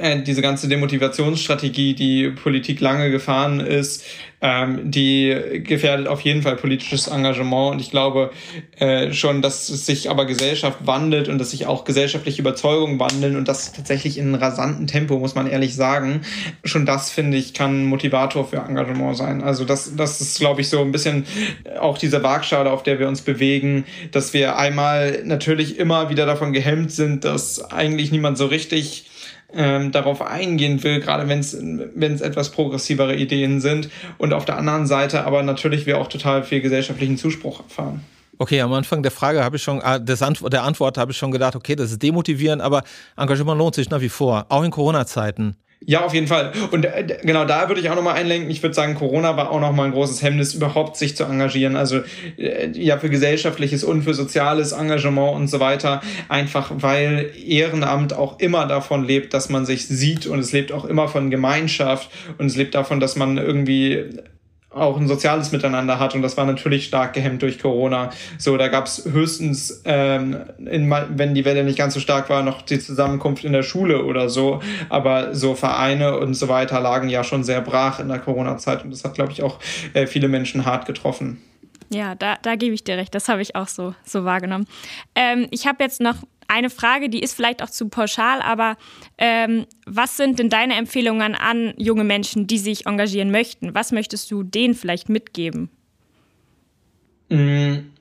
äh, 0.00 0.20
diese 0.20 0.42
ganze 0.42 0.66
Demotivationsstrategie, 0.66 1.94
die 1.94 2.30
Politik 2.30 2.80
lange 2.80 3.12
gefahren 3.12 3.60
ist, 3.60 4.04
ähm, 4.42 4.90
die 4.90 5.62
gefährdet 5.64 6.08
auf 6.08 6.22
jeden 6.22 6.42
Fall 6.42 6.56
politisches 6.56 7.08
Engagement. 7.08 7.72
Und 7.72 7.80
ich 7.80 7.90
glaube 7.90 8.30
äh, 8.78 9.12
schon, 9.12 9.42
dass 9.42 9.66
sich 9.66 10.10
aber 10.10 10.24
Gesellschaft 10.24 10.78
wandelt 10.86 11.28
und 11.28 11.38
dass 11.38 11.50
sich 11.50 11.66
auch 11.66 11.84
gesellschaftliche 11.84 12.40
Überzeugungen 12.40 12.98
wandeln 12.98 13.36
und 13.36 13.48
das 13.48 13.72
tatsächlich 13.72 14.18
in 14.18 14.28
einem 14.28 14.42
rasanten 14.42 14.86
Tempo, 14.86 15.18
muss 15.18 15.34
man 15.34 15.46
ehrlich 15.46 15.74
sagen. 15.74 16.22
Schon 16.64 16.86
das, 16.86 17.10
finde 17.10 17.36
ich, 17.36 17.54
kann 17.54 17.82
ein 17.82 17.86
Motivator 17.86 18.46
für 18.46 18.56
Engagement 18.56 19.16
sein. 19.16 19.42
Also 19.42 19.64
das, 19.64 19.94
das 19.94 20.20
ist, 20.20 20.38
glaube 20.38 20.62
ich, 20.62 20.68
so 20.68 20.80
ein 20.80 20.90
bisschen 20.90 21.26
auch 21.78 21.98
diese 21.98 22.22
Waagschale, 22.22 22.70
auf 22.70 22.82
der 22.82 22.98
wir 22.98 23.08
uns 23.08 23.19
bewegen, 23.20 23.84
dass 24.12 24.32
wir 24.32 24.56
einmal 24.56 25.22
natürlich 25.24 25.78
immer 25.78 26.10
wieder 26.10 26.26
davon 26.26 26.52
gehemmt 26.52 26.92
sind, 26.92 27.24
dass 27.24 27.70
eigentlich 27.70 28.10
niemand 28.12 28.38
so 28.38 28.46
richtig 28.46 29.06
ähm, 29.52 29.92
darauf 29.92 30.22
eingehen 30.22 30.82
will, 30.82 31.00
gerade 31.00 31.28
wenn 31.28 31.40
es 31.40 32.20
etwas 32.20 32.50
progressivere 32.50 33.16
Ideen 33.16 33.60
sind. 33.60 33.88
Und 34.18 34.32
auf 34.32 34.44
der 34.44 34.56
anderen 34.56 34.86
Seite 34.86 35.24
aber 35.24 35.42
natürlich 35.42 35.86
wir 35.86 35.98
auch 35.98 36.08
total 36.08 36.44
viel 36.44 36.60
gesellschaftlichen 36.60 37.16
Zuspruch 37.16 37.60
erfahren. 37.60 38.04
Okay, 38.38 38.60
am 38.62 38.72
Anfang 38.72 39.02
der 39.02 39.12
Frage 39.12 39.44
habe 39.44 39.56
ich 39.56 39.62
schon, 39.62 39.82
äh, 39.82 40.02
des 40.02 40.22
Antwort, 40.22 40.52
der 40.52 40.62
Antwort 40.62 40.96
habe 40.96 41.12
ich 41.12 41.18
schon 41.18 41.30
gedacht, 41.30 41.56
okay, 41.56 41.76
das 41.76 41.90
ist 41.90 42.02
demotivierend, 42.02 42.62
aber 42.62 42.84
Engagement 43.16 43.58
lohnt 43.58 43.74
sich 43.74 43.90
nach 43.90 44.00
wie 44.00 44.08
vor, 44.08 44.46
auch 44.48 44.62
in 44.62 44.70
Corona-Zeiten. 44.70 45.56
Ja, 45.86 46.04
auf 46.04 46.12
jeden 46.12 46.26
Fall. 46.26 46.52
Und 46.72 46.84
äh, 46.84 47.18
genau 47.22 47.46
da 47.46 47.68
würde 47.68 47.80
ich 47.80 47.88
auch 47.88 47.94
nochmal 47.94 48.14
einlenken. 48.16 48.50
Ich 48.50 48.62
würde 48.62 48.74
sagen, 48.74 48.94
Corona 48.94 49.36
war 49.38 49.50
auch 49.50 49.60
nochmal 49.60 49.86
ein 49.86 49.92
großes 49.92 50.22
Hemmnis, 50.22 50.52
überhaupt 50.52 50.98
sich 50.98 51.16
zu 51.16 51.24
engagieren. 51.24 51.74
Also 51.74 52.02
äh, 52.36 52.68
ja, 52.74 52.98
für 52.98 53.08
gesellschaftliches 53.08 53.82
und 53.82 54.02
für 54.02 54.12
soziales 54.12 54.72
Engagement 54.72 55.34
und 55.34 55.48
so 55.48 55.58
weiter. 55.58 56.02
Einfach 56.28 56.70
weil 56.74 57.32
Ehrenamt 57.46 58.12
auch 58.12 58.38
immer 58.40 58.66
davon 58.66 59.04
lebt, 59.04 59.32
dass 59.32 59.48
man 59.48 59.64
sich 59.64 59.88
sieht 59.88 60.26
und 60.26 60.38
es 60.38 60.52
lebt 60.52 60.70
auch 60.70 60.84
immer 60.84 61.08
von 61.08 61.30
Gemeinschaft 61.30 62.10
und 62.36 62.46
es 62.46 62.56
lebt 62.56 62.74
davon, 62.74 63.00
dass 63.00 63.16
man 63.16 63.38
irgendwie 63.38 64.04
auch 64.70 64.96
ein 64.96 65.08
soziales 65.08 65.50
Miteinander 65.50 65.98
hat 65.98 66.14
und 66.14 66.22
das 66.22 66.36
war 66.36 66.46
natürlich 66.46 66.86
stark 66.86 67.12
gehemmt 67.12 67.42
durch 67.42 67.58
Corona. 67.58 68.10
So, 68.38 68.56
da 68.56 68.68
gab 68.68 68.86
es 68.86 69.04
höchstens, 69.04 69.82
ähm, 69.84 70.36
in, 70.58 70.90
wenn 70.90 71.34
die 71.34 71.44
Welle 71.44 71.64
nicht 71.64 71.76
ganz 71.76 71.94
so 71.94 72.00
stark 72.00 72.30
war, 72.30 72.42
noch 72.42 72.62
die 72.62 72.78
Zusammenkunft 72.78 73.44
in 73.44 73.52
der 73.52 73.64
Schule 73.64 74.04
oder 74.04 74.28
so. 74.28 74.60
Aber 74.88 75.34
so 75.34 75.54
Vereine 75.54 76.18
und 76.18 76.34
so 76.34 76.48
weiter 76.48 76.80
lagen 76.80 77.08
ja 77.08 77.24
schon 77.24 77.42
sehr 77.42 77.60
brach 77.60 77.98
in 77.98 78.08
der 78.08 78.20
Corona-Zeit 78.20 78.84
und 78.84 78.92
das 78.92 79.02
hat, 79.04 79.14
glaube 79.14 79.32
ich, 79.32 79.42
auch 79.42 79.58
äh, 79.94 80.06
viele 80.06 80.28
Menschen 80.28 80.64
hart 80.64 80.86
getroffen. 80.86 81.42
Ja, 81.92 82.14
da, 82.14 82.36
da 82.40 82.54
gebe 82.54 82.72
ich 82.72 82.84
dir 82.84 82.96
recht. 82.96 83.12
Das 83.14 83.28
habe 83.28 83.42
ich 83.42 83.56
auch 83.56 83.66
so, 83.66 83.94
so 84.04 84.24
wahrgenommen. 84.24 84.66
Ähm, 85.16 85.48
ich 85.50 85.66
habe 85.66 85.82
jetzt 85.82 86.00
noch 86.00 86.16
eine 86.50 86.68
Frage, 86.68 87.08
die 87.08 87.20
ist 87.20 87.34
vielleicht 87.34 87.62
auch 87.62 87.70
zu 87.70 87.88
pauschal, 87.88 88.42
aber 88.42 88.76
ähm, 89.18 89.66
was 89.86 90.16
sind 90.16 90.38
denn 90.38 90.50
deine 90.50 90.74
Empfehlungen 90.74 91.34
an 91.34 91.74
junge 91.76 92.04
Menschen, 92.04 92.46
die 92.46 92.58
sich 92.58 92.86
engagieren 92.86 93.30
möchten? 93.30 93.74
Was 93.74 93.92
möchtest 93.92 94.30
du 94.30 94.42
denen 94.42 94.74
vielleicht 94.74 95.08
mitgeben? 95.08 95.70
Mhm. 97.28 97.92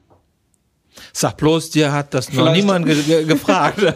Sag 1.14 1.38
bloß, 1.38 1.70
dir 1.70 1.94
hat 1.94 2.14
das 2.14 2.34
noch 2.34 2.52
niemand 2.52 2.86
ge 2.86 3.02
ge 3.04 3.26
gefragt. 3.26 3.80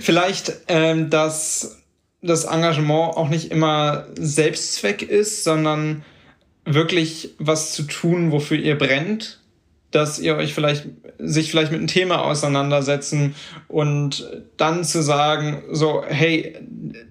vielleicht, 0.00 0.52
ähm, 0.68 1.08
dass 1.08 1.82
das 2.20 2.44
Engagement 2.44 3.16
auch 3.16 3.28
nicht 3.28 3.52
immer 3.52 4.06
Selbstzweck 4.16 5.02
ist, 5.02 5.44
sondern 5.44 6.04
wirklich 6.64 7.30
was 7.38 7.72
zu 7.72 7.84
tun, 7.84 8.32
wofür 8.32 8.58
ihr 8.58 8.76
brennt 8.76 9.40
dass 9.90 10.18
ihr 10.18 10.36
euch 10.36 10.52
vielleicht 10.52 10.84
sich 11.18 11.50
vielleicht 11.50 11.70
mit 11.70 11.78
einem 11.78 11.86
Thema 11.86 12.22
auseinandersetzen 12.22 13.34
und 13.68 14.28
dann 14.56 14.84
zu 14.84 15.02
sagen, 15.02 15.62
so, 15.70 16.02
hey, 16.06 16.56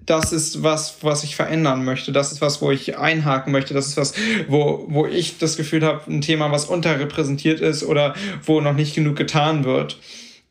das 0.04 0.32
ist 0.32 0.62
was, 0.62 0.98
was 1.02 1.24
ich 1.24 1.36
verändern 1.36 1.84
möchte, 1.84 2.12
das 2.12 2.32
ist 2.32 2.40
was, 2.40 2.62
wo 2.62 2.70
ich 2.70 2.98
einhaken 2.98 3.52
möchte, 3.52 3.74
das 3.74 3.88
ist 3.88 3.96
was, 3.96 4.14
wo, 4.48 4.86
wo 4.88 5.06
ich 5.06 5.38
das 5.38 5.56
Gefühl 5.56 5.84
habe, 5.84 6.02
ein 6.10 6.20
Thema, 6.20 6.52
was 6.52 6.66
unterrepräsentiert 6.66 7.60
ist 7.60 7.82
oder 7.82 8.14
wo 8.44 8.60
noch 8.60 8.74
nicht 8.74 8.94
genug 8.94 9.16
getan 9.16 9.64
wird. 9.64 9.98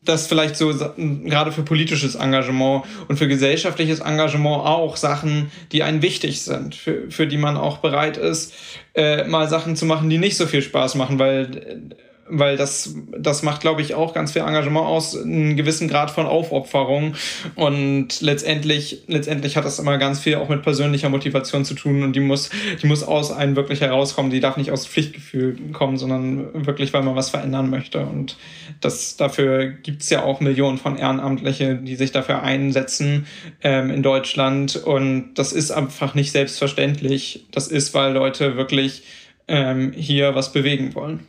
Das 0.02 0.28
vielleicht 0.28 0.56
so 0.56 0.72
gerade 0.72 1.50
für 1.50 1.62
politisches 1.62 2.14
Engagement 2.14 2.84
und 3.08 3.16
für 3.16 3.26
gesellschaftliches 3.26 3.98
Engagement 3.98 4.64
auch 4.64 4.96
Sachen, 4.96 5.50
die 5.72 5.82
einen 5.82 6.00
wichtig 6.00 6.42
sind, 6.42 6.76
für, 6.76 7.10
für 7.10 7.26
die 7.26 7.38
man 7.38 7.56
auch 7.56 7.78
bereit 7.78 8.16
ist, 8.16 8.54
äh, 8.94 9.24
mal 9.24 9.48
Sachen 9.48 9.74
zu 9.74 9.84
machen, 9.84 10.08
die 10.08 10.18
nicht 10.18 10.36
so 10.36 10.46
viel 10.46 10.62
Spaß 10.62 10.94
machen, 10.94 11.18
weil 11.18 11.96
weil 12.28 12.56
das, 12.56 12.94
das 13.16 13.42
macht, 13.42 13.60
glaube 13.60 13.82
ich, 13.82 13.94
auch 13.94 14.14
ganz 14.14 14.32
viel 14.32 14.42
Engagement 14.42 14.86
aus, 14.86 15.16
einen 15.16 15.56
gewissen 15.56 15.88
Grad 15.88 16.10
von 16.10 16.26
Aufopferung. 16.26 17.14
Und 17.54 18.20
letztendlich, 18.20 19.02
letztendlich 19.06 19.56
hat 19.56 19.64
das 19.64 19.78
immer 19.78 19.98
ganz 19.98 20.20
viel 20.20 20.36
auch 20.36 20.48
mit 20.48 20.62
persönlicher 20.62 21.08
Motivation 21.08 21.64
zu 21.64 21.74
tun 21.74 22.02
und 22.02 22.14
die 22.14 22.20
muss, 22.20 22.50
die 22.82 22.86
muss 22.86 23.02
aus 23.02 23.30
einem 23.30 23.56
wirklich 23.56 23.80
herauskommen. 23.80 24.30
Die 24.30 24.40
darf 24.40 24.56
nicht 24.56 24.72
aus 24.72 24.86
Pflichtgefühl 24.86 25.56
kommen, 25.72 25.96
sondern 25.96 26.66
wirklich, 26.66 26.92
weil 26.92 27.02
man 27.02 27.16
was 27.16 27.30
verändern 27.30 27.70
möchte. 27.70 28.00
Und 28.00 28.36
das, 28.80 29.16
dafür 29.16 29.68
gibt's 29.68 30.10
ja 30.10 30.22
auch 30.22 30.40
Millionen 30.40 30.78
von 30.78 30.96
Ehrenamtliche, 30.96 31.76
die 31.76 31.96
sich 31.96 32.12
dafür 32.12 32.42
einsetzen 32.42 33.26
ähm, 33.62 33.90
in 33.90 34.02
Deutschland. 34.02 34.76
Und 34.76 35.34
das 35.34 35.52
ist 35.52 35.70
einfach 35.70 36.14
nicht 36.14 36.32
selbstverständlich. 36.32 37.46
Das 37.52 37.68
ist, 37.68 37.94
weil 37.94 38.12
Leute 38.12 38.56
wirklich 38.56 39.02
ähm, 39.48 39.92
hier 39.92 40.34
was 40.34 40.52
bewegen 40.52 40.94
wollen. 40.94 41.26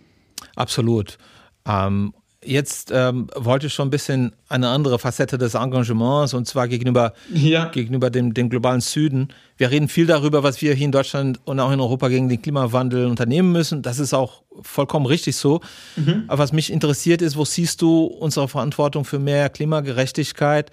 Absolut. 0.57 1.17
Ähm, 1.65 2.13
jetzt 2.43 2.91
ähm, 2.93 3.29
wollte 3.35 3.67
ich 3.67 3.73
schon 3.73 3.87
ein 3.87 3.91
bisschen 3.91 4.33
eine 4.47 4.69
andere 4.69 4.99
Facette 4.99 5.37
des 5.37 5.53
Engagements 5.53 6.33
und 6.33 6.47
zwar 6.47 6.67
gegenüber, 6.67 7.13
ja. 7.33 7.65
gegenüber 7.65 8.09
dem, 8.09 8.33
dem 8.33 8.49
globalen 8.49 8.81
Süden. 8.81 9.29
Wir 9.57 9.71
reden 9.71 9.87
viel 9.87 10.05
darüber, 10.05 10.43
was 10.43 10.61
wir 10.61 10.73
hier 10.73 10.85
in 10.85 10.91
Deutschland 10.91 11.39
und 11.45 11.59
auch 11.59 11.71
in 11.71 11.79
Europa 11.79 12.07
gegen 12.07 12.29
den 12.29 12.41
Klimawandel 12.41 13.07
unternehmen 13.07 13.51
müssen. 13.51 13.81
Das 13.81 13.99
ist 13.99 14.13
auch 14.13 14.43
vollkommen 14.61 15.05
richtig 15.05 15.35
so. 15.35 15.61
Mhm. 15.95 16.25
Aber 16.27 16.39
was 16.39 16.53
mich 16.53 16.71
interessiert 16.71 17.21
ist, 17.21 17.37
wo 17.37 17.45
siehst 17.45 17.81
du 17.81 18.05
unsere 18.05 18.47
Verantwortung 18.47 19.05
für 19.05 19.19
mehr 19.19 19.49
Klimagerechtigkeit 19.49 20.71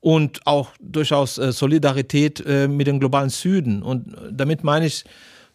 und 0.00 0.46
auch 0.46 0.70
durchaus 0.80 1.38
äh, 1.38 1.52
Solidarität 1.52 2.44
äh, 2.46 2.68
mit 2.68 2.86
dem 2.86 3.00
globalen 3.00 3.30
Süden? 3.30 3.82
Und 3.82 4.16
damit 4.30 4.64
meine 4.64 4.86
ich, 4.86 5.04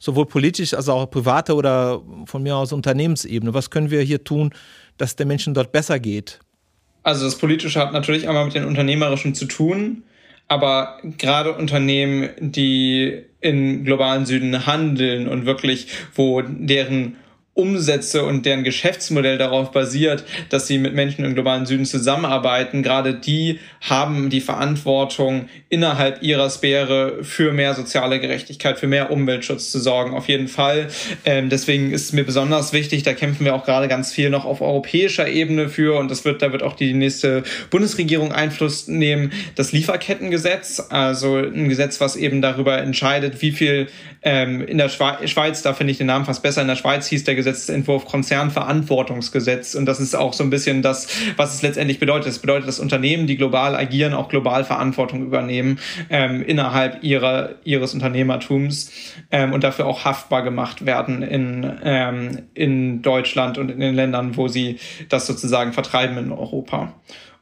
sowohl 0.02 0.26
politisch 0.26 0.74
als 0.74 0.90
auch 0.90 1.10
private 1.10 1.54
oder 1.54 2.02
von 2.26 2.42
mir 2.44 2.58
aus 2.58 2.74
Unternehmensebene? 2.74 3.54
Was 3.54 3.70
können 3.70 3.92
wir 3.92 4.02
hier 4.02 4.24
tun, 4.24 4.52
dass 4.98 5.16
der 5.16 5.28
Menschen 5.28 5.54
dort 5.54 5.72
besser 5.72 6.00
geht? 6.00 6.40
Also 7.04 7.26
das 7.26 7.38
Politische 7.38 7.80
hat 7.80 7.94
natürlich 7.94 8.28
einmal 8.28 8.46
mit 8.46 8.56
den 8.56 8.66
Unternehmerischen 8.66 9.36
zu 9.36 9.46
tun, 9.46 10.04
aber 10.48 10.98
gerade 11.18 11.54
Unternehmen, 11.54 12.30
die 12.40 13.22
in 13.40 13.86
globalen 13.86 14.26
Süden 14.26 14.66
handeln 14.66 15.28
und 15.28 15.46
wirklich, 15.46 15.88
wo 16.16 16.42
deren 16.42 17.16
Umsätze 17.54 18.24
und 18.24 18.46
deren 18.46 18.64
Geschäftsmodell 18.64 19.38
darauf 19.38 19.72
basiert, 19.72 20.24
dass 20.50 20.68
sie 20.68 20.78
mit 20.78 20.94
Menschen 20.94 21.26
im 21.26 21.34
globalen 21.34 21.66
Süden 21.66 21.86
zusammenarbeiten, 21.86 22.82
gerade 22.82 23.14
die 23.14 23.60
haben 23.82 24.30
die 24.30 24.40
Verantwortung, 24.40 25.50
innerhalb 25.68 26.24
ihrer 26.24 26.50
Sphäre 26.50 27.24
für 27.24 27.52
mehr 27.52 27.74
soziale 27.74 28.22
Gerechtigkeit, 28.22 28.80
für 28.80 28.88
mehr 28.88 29.12
Umweltschutz 29.12 29.70
zu 29.70 29.80
sorgen. 29.80 30.14
Auf 30.14 30.30
jeden 30.30 30.48
Fall. 30.48 30.88
Ähm, 31.26 31.50
deswegen 31.50 31.92
ist 31.92 32.14
mir 32.14 32.24
besonders 32.24 32.72
wichtig, 32.72 33.04
da 33.04 33.14
kämpfen 33.14 33.44
wir 33.44 33.54
auch 33.54 33.66
gerade 33.66 33.90
ganz 33.90 34.14
viel 34.14 34.30
noch 34.30 34.46
auf 34.46 34.62
europäischer 34.62 35.28
Ebene 35.28 35.68
für 35.68 36.00
und 36.00 36.10
das 36.10 36.24
wird, 36.24 36.42
da 36.42 36.54
wird 36.54 36.64
auch 36.64 36.76
die 36.76 36.94
nächste 36.94 37.44
Bundesregierung 37.70 38.32
Einfluss 38.32 38.88
nehmen, 38.88 39.34
das 39.56 39.74
Lieferkettengesetz, 39.74 40.82
also 40.90 41.36
ein 41.38 41.68
Gesetz, 41.68 42.00
was 42.00 42.16
eben 42.16 42.42
darüber 42.42 42.78
entscheidet, 42.78 43.42
wie 43.42 43.52
viel 43.52 43.88
ähm, 44.24 44.62
in 44.62 44.78
der 44.78 44.90
Schweiz, 44.90 45.62
da 45.64 45.74
finde 45.74 45.92
ich 45.92 45.98
den 45.98 46.08
Namen 46.08 46.26
fast 46.26 46.44
besser, 46.44 46.62
in 46.62 46.68
der 46.68 46.76
Schweiz 46.76 47.08
hieß 47.08 47.24
der 47.24 47.36
Gesetzentwurf 47.42 48.06
Konzernverantwortungsgesetz. 48.06 49.74
Und 49.74 49.86
das 49.86 50.00
ist 50.00 50.16
auch 50.16 50.34
so 50.34 50.44
ein 50.44 50.52
bisschen 50.52 50.82
das, 50.82 51.08
was 51.38 51.56
es 51.56 51.62
letztendlich 51.62 52.00
bedeutet. 52.00 52.28
Es 52.28 52.40
bedeutet, 52.40 52.68
dass 52.68 52.80
Unternehmen, 52.80 53.26
die 53.26 53.38
global 53.38 53.76
agieren, 53.76 54.14
auch 54.14 54.30
global 54.30 54.64
Verantwortung 54.64 55.24
übernehmen 55.24 55.80
ähm, 56.10 56.44
innerhalb 56.44 57.04
ihrer, 57.04 57.56
ihres 57.64 57.94
Unternehmertums 57.94 58.92
ähm, 59.32 59.54
und 59.54 59.64
dafür 59.64 59.88
auch 59.88 60.06
haftbar 60.06 60.44
gemacht 60.44 60.86
werden 60.86 61.24
in, 61.24 61.72
ähm, 61.84 62.44
in 62.54 63.02
Deutschland 63.02 63.58
und 63.58 63.72
in 63.72 63.80
den 63.80 63.96
Ländern, 63.96 64.38
wo 64.38 64.48
sie 64.48 64.78
das 65.10 65.26
sozusagen 65.26 65.74
vertreiben 65.74 66.18
in 66.18 66.32
Europa. 66.32 66.94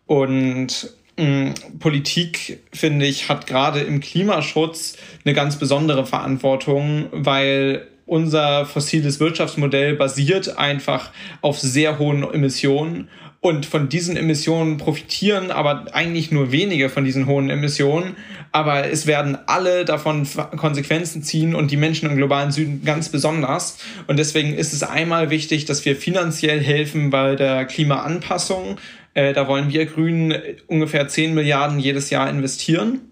Und 0.05 0.91
mm, 1.17 1.49
Politik, 1.79 2.63
finde 2.73 3.05
ich, 3.05 3.29
hat 3.29 3.47
gerade 3.47 3.81
im 3.81 3.99
Klimaschutz 3.99 4.97
eine 5.25 5.33
ganz 5.33 5.57
besondere 5.57 6.05
Verantwortung, 6.05 7.07
weil 7.11 7.87
unser 8.09 8.65
fossiles 8.65 9.19
Wirtschaftsmodell 9.19 9.95
basiert 9.95 10.57
einfach 10.57 11.11
auf 11.41 11.59
sehr 11.59 11.99
hohen 11.99 12.23
Emissionen 12.23 13.07
und 13.41 13.65
von 13.65 13.87
diesen 13.87 14.17
Emissionen 14.17 14.77
profitieren 14.77 15.49
aber 15.49 15.85
eigentlich 15.93 16.29
nur 16.29 16.51
wenige 16.51 16.89
von 16.89 17.05
diesen 17.05 17.25
hohen 17.25 17.49
Emissionen. 17.49 18.17
Aber 18.51 18.89
es 18.89 19.07
werden 19.07 19.37
alle 19.45 19.85
davon 19.85 20.27
Konsequenzen 20.57 21.23
ziehen 21.23 21.55
und 21.55 21.71
die 21.71 21.77
Menschen 21.77 22.09
im 22.09 22.17
globalen 22.17 22.51
Süden 22.51 22.83
ganz 22.83 23.07
besonders. 23.09 23.77
Und 24.07 24.19
deswegen 24.19 24.53
ist 24.53 24.73
es 24.73 24.83
einmal 24.83 25.29
wichtig, 25.29 25.63
dass 25.65 25.85
wir 25.85 25.95
finanziell 25.95 26.59
helfen 26.59 27.11
bei 27.11 27.35
der 27.35 27.65
Klimaanpassung 27.65 28.77
Äh, 29.15 29.33
da 29.33 29.47
wollen 29.47 29.71
wir 29.73 29.87
Grünen 29.87 30.35
ungefähr 30.67 31.07
10 31.07 31.33
Milliarden 31.33 31.79
jedes 31.79 32.11
Jahr 32.11 32.29
investieren. 32.29 33.08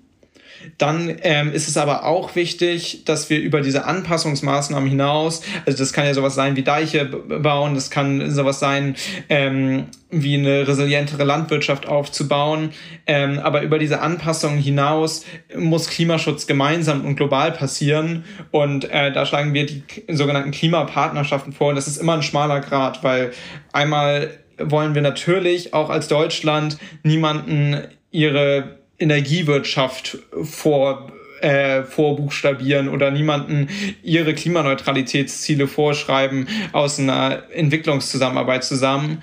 Dann 0.78 1.16
ähm, 1.22 1.52
ist 1.52 1.68
es 1.68 1.78
aber 1.78 2.06
auch 2.06 2.36
wichtig, 2.36 3.04
dass 3.06 3.30
wir 3.30 3.40
über 3.40 3.62
diese 3.62 3.86
Anpassungsmaßnahmen 3.86 4.90
hinaus, 4.90 5.42
also 5.66 5.78
das 5.78 5.94
kann 5.94 6.06
ja 6.06 6.14
sowas 6.14 6.36
sein 6.36 6.56
wie 6.56 6.64
Deiche 6.64 7.06
bauen, 7.06 7.76
das 7.76 7.90
kann 7.90 8.32
sowas 8.32 8.60
sein 8.60 8.96
ähm, 9.30 9.88
wie 10.10 10.36
eine 10.36 10.68
resilientere 10.68 11.24
Landwirtschaft 11.24 11.88
aufzubauen, 11.88 12.72
ähm, 13.06 13.40
aber 13.40 13.62
über 13.62 13.80
diese 13.80 14.02
Anpassungen 14.02 14.60
hinaus 14.60 15.26
muss 15.56 15.90
Klimaschutz 15.90 16.48
gemeinsam 16.48 17.06
und 17.06 17.16
global 17.16 17.52
passieren 17.52 18.26
und 18.52 18.90
äh, 18.90 19.12
da 19.12 19.26
schlagen 19.26 19.54
wir 19.54 19.66
die 19.66 19.84
sogenannten 20.10 20.52
Klimapartnerschaften 20.52 21.54
vor 21.54 21.70
und 21.70 21.76
das 21.76 21.88
ist 21.88 21.98
immer 21.98 22.14
ein 22.14 22.24
schmaler 22.24 22.62
Grad, 22.62 23.04
weil 23.04 23.32
einmal 23.74 24.30
wollen 24.60 24.96
wir 24.96 25.02
natürlich 25.02 25.74
auch 25.74 25.90
als 25.90 26.08
Deutschland 26.08 26.78
niemanden 27.04 27.82
ihre 28.12 28.77
Energiewirtschaft 29.00 30.18
vor 30.44 31.12
äh, 31.42 31.84
vorbuchstabieren 31.84 32.90
oder 32.90 33.12
niemanden 33.12 33.70
ihre 34.02 34.34
Klimaneutralitätsziele 34.34 35.68
vorschreiben 35.68 36.48
aus 36.72 37.00
einer 37.00 37.44
Entwicklungszusammenarbeit 37.54 38.64
zusammen. 38.64 39.22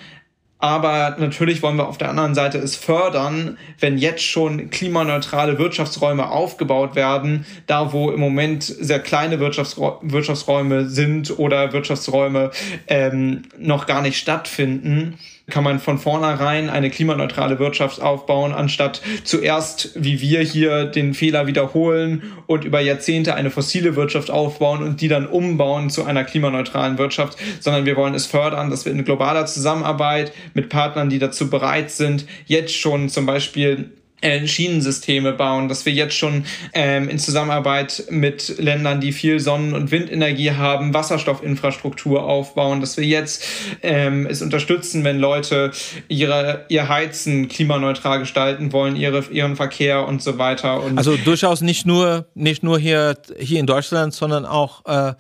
Aber 0.59 1.16
natürlich 1.19 1.61
wollen 1.61 1.76
wir 1.76 1.88
auf 1.88 1.99
der 1.99 2.09
anderen 2.09 2.35
Seite 2.35 2.57
es 2.59 2.75
fördern, 2.75 3.59
wenn 3.81 3.99
jetzt 3.99 4.23
schon 4.23 4.71
klimaneutrale 4.71 5.59
Wirtschaftsräume 5.59 6.31
aufgebaut 6.31 6.95
werden, 6.95 7.45
da 7.66 7.93
wo 7.93 8.11
im 8.11 8.21
Moment 8.21 8.62
sehr 8.62 9.00
kleine 9.00 9.40
Wirtschaftsräume 9.40 10.88
sind 10.88 11.38
oder 11.38 11.75
Wirtschaftsräume 11.75 12.50
ähm, 12.87 13.43
noch 13.59 13.87
gar 13.87 14.00
nicht 14.00 14.16
stattfinden 14.16 15.19
kann 15.50 15.64
man 15.64 15.78
von 15.78 15.98
vornherein 15.98 16.70
eine 16.70 16.88
klimaneutrale 16.88 17.58
Wirtschaft 17.58 18.00
aufbauen, 18.00 18.52
anstatt 18.52 19.02
zuerst, 19.24 19.90
wie 19.94 20.20
wir 20.20 20.40
hier, 20.40 20.86
den 20.86 21.12
Fehler 21.12 21.46
wiederholen 21.46 22.22
und 22.46 22.64
über 22.64 22.80
Jahrzehnte 22.80 23.34
eine 23.34 23.50
fossile 23.50 23.94
Wirtschaft 23.94 24.30
aufbauen 24.30 24.82
und 24.82 25.00
die 25.00 25.08
dann 25.08 25.26
umbauen 25.26 25.90
zu 25.90 26.04
einer 26.04 26.24
klimaneutralen 26.24 26.96
Wirtschaft, 26.96 27.36
sondern 27.60 27.84
wir 27.84 27.96
wollen 27.96 28.14
es 28.14 28.26
fördern, 28.26 28.70
dass 28.70 28.86
wir 28.86 28.92
in 28.92 29.04
globaler 29.04 29.44
Zusammenarbeit 29.44 30.32
mit 30.54 30.70
Partnern, 30.70 31.10
die 31.10 31.18
dazu 31.18 31.50
bereit 31.50 31.90
sind, 31.90 32.26
jetzt 32.46 32.74
schon 32.74 33.10
zum 33.10 33.26
Beispiel 33.26 33.90
äh, 34.21 34.47
Schienensysteme 34.47 35.33
bauen, 35.33 35.68
dass 35.68 35.85
wir 35.85 35.92
jetzt 35.92 36.14
schon 36.14 36.44
ähm, 36.73 37.09
in 37.09 37.18
Zusammenarbeit 37.18 38.04
mit 38.09 38.59
Ländern, 38.59 39.00
die 39.00 39.12
viel 39.12 39.38
Sonnen- 39.38 39.75
und 39.75 39.90
Windenergie 39.90 40.52
haben, 40.52 40.94
Wasserstoffinfrastruktur 40.94 42.23
aufbauen, 42.23 42.80
dass 42.80 42.97
wir 42.97 43.04
jetzt 43.04 43.44
ähm, 43.83 44.26
es 44.26 44.40
unterstützen, 44.40 45.04
wenn 45.04 45.18
Leute 45.18 45.73
ihre, 46.09 46.64
ihr 46.68 46.88
Heizen 46.88 47.49
klimaneutral 47.49 48.18
gestalten 48.18 48.73
wollen, 48.73 48.97
ihre, 48.97 49.25
ihren 49.30 49.56
Verkehr 49.56 50.06
und 50.06 50.23
so 50.23 50.38
weiter. 50.38 50.83
Und 50.83 50.97
also 50.97 51.16
durchaus 51.16 51.61
nicht 51.61 51.85
nur, 51.87 52.26
nicht 52.35 52.62
nur 52.62 52.78
hier, 52.78 53.18
hier 53.38 53.61
in 53.61 53.66
Deutschland, 53.66 54.14
sondern 54.14 54.47
auch 54.47 54.87
äh, 54.87 55.14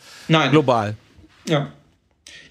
global. 0.50 0.94
Ja. 1.46 1.72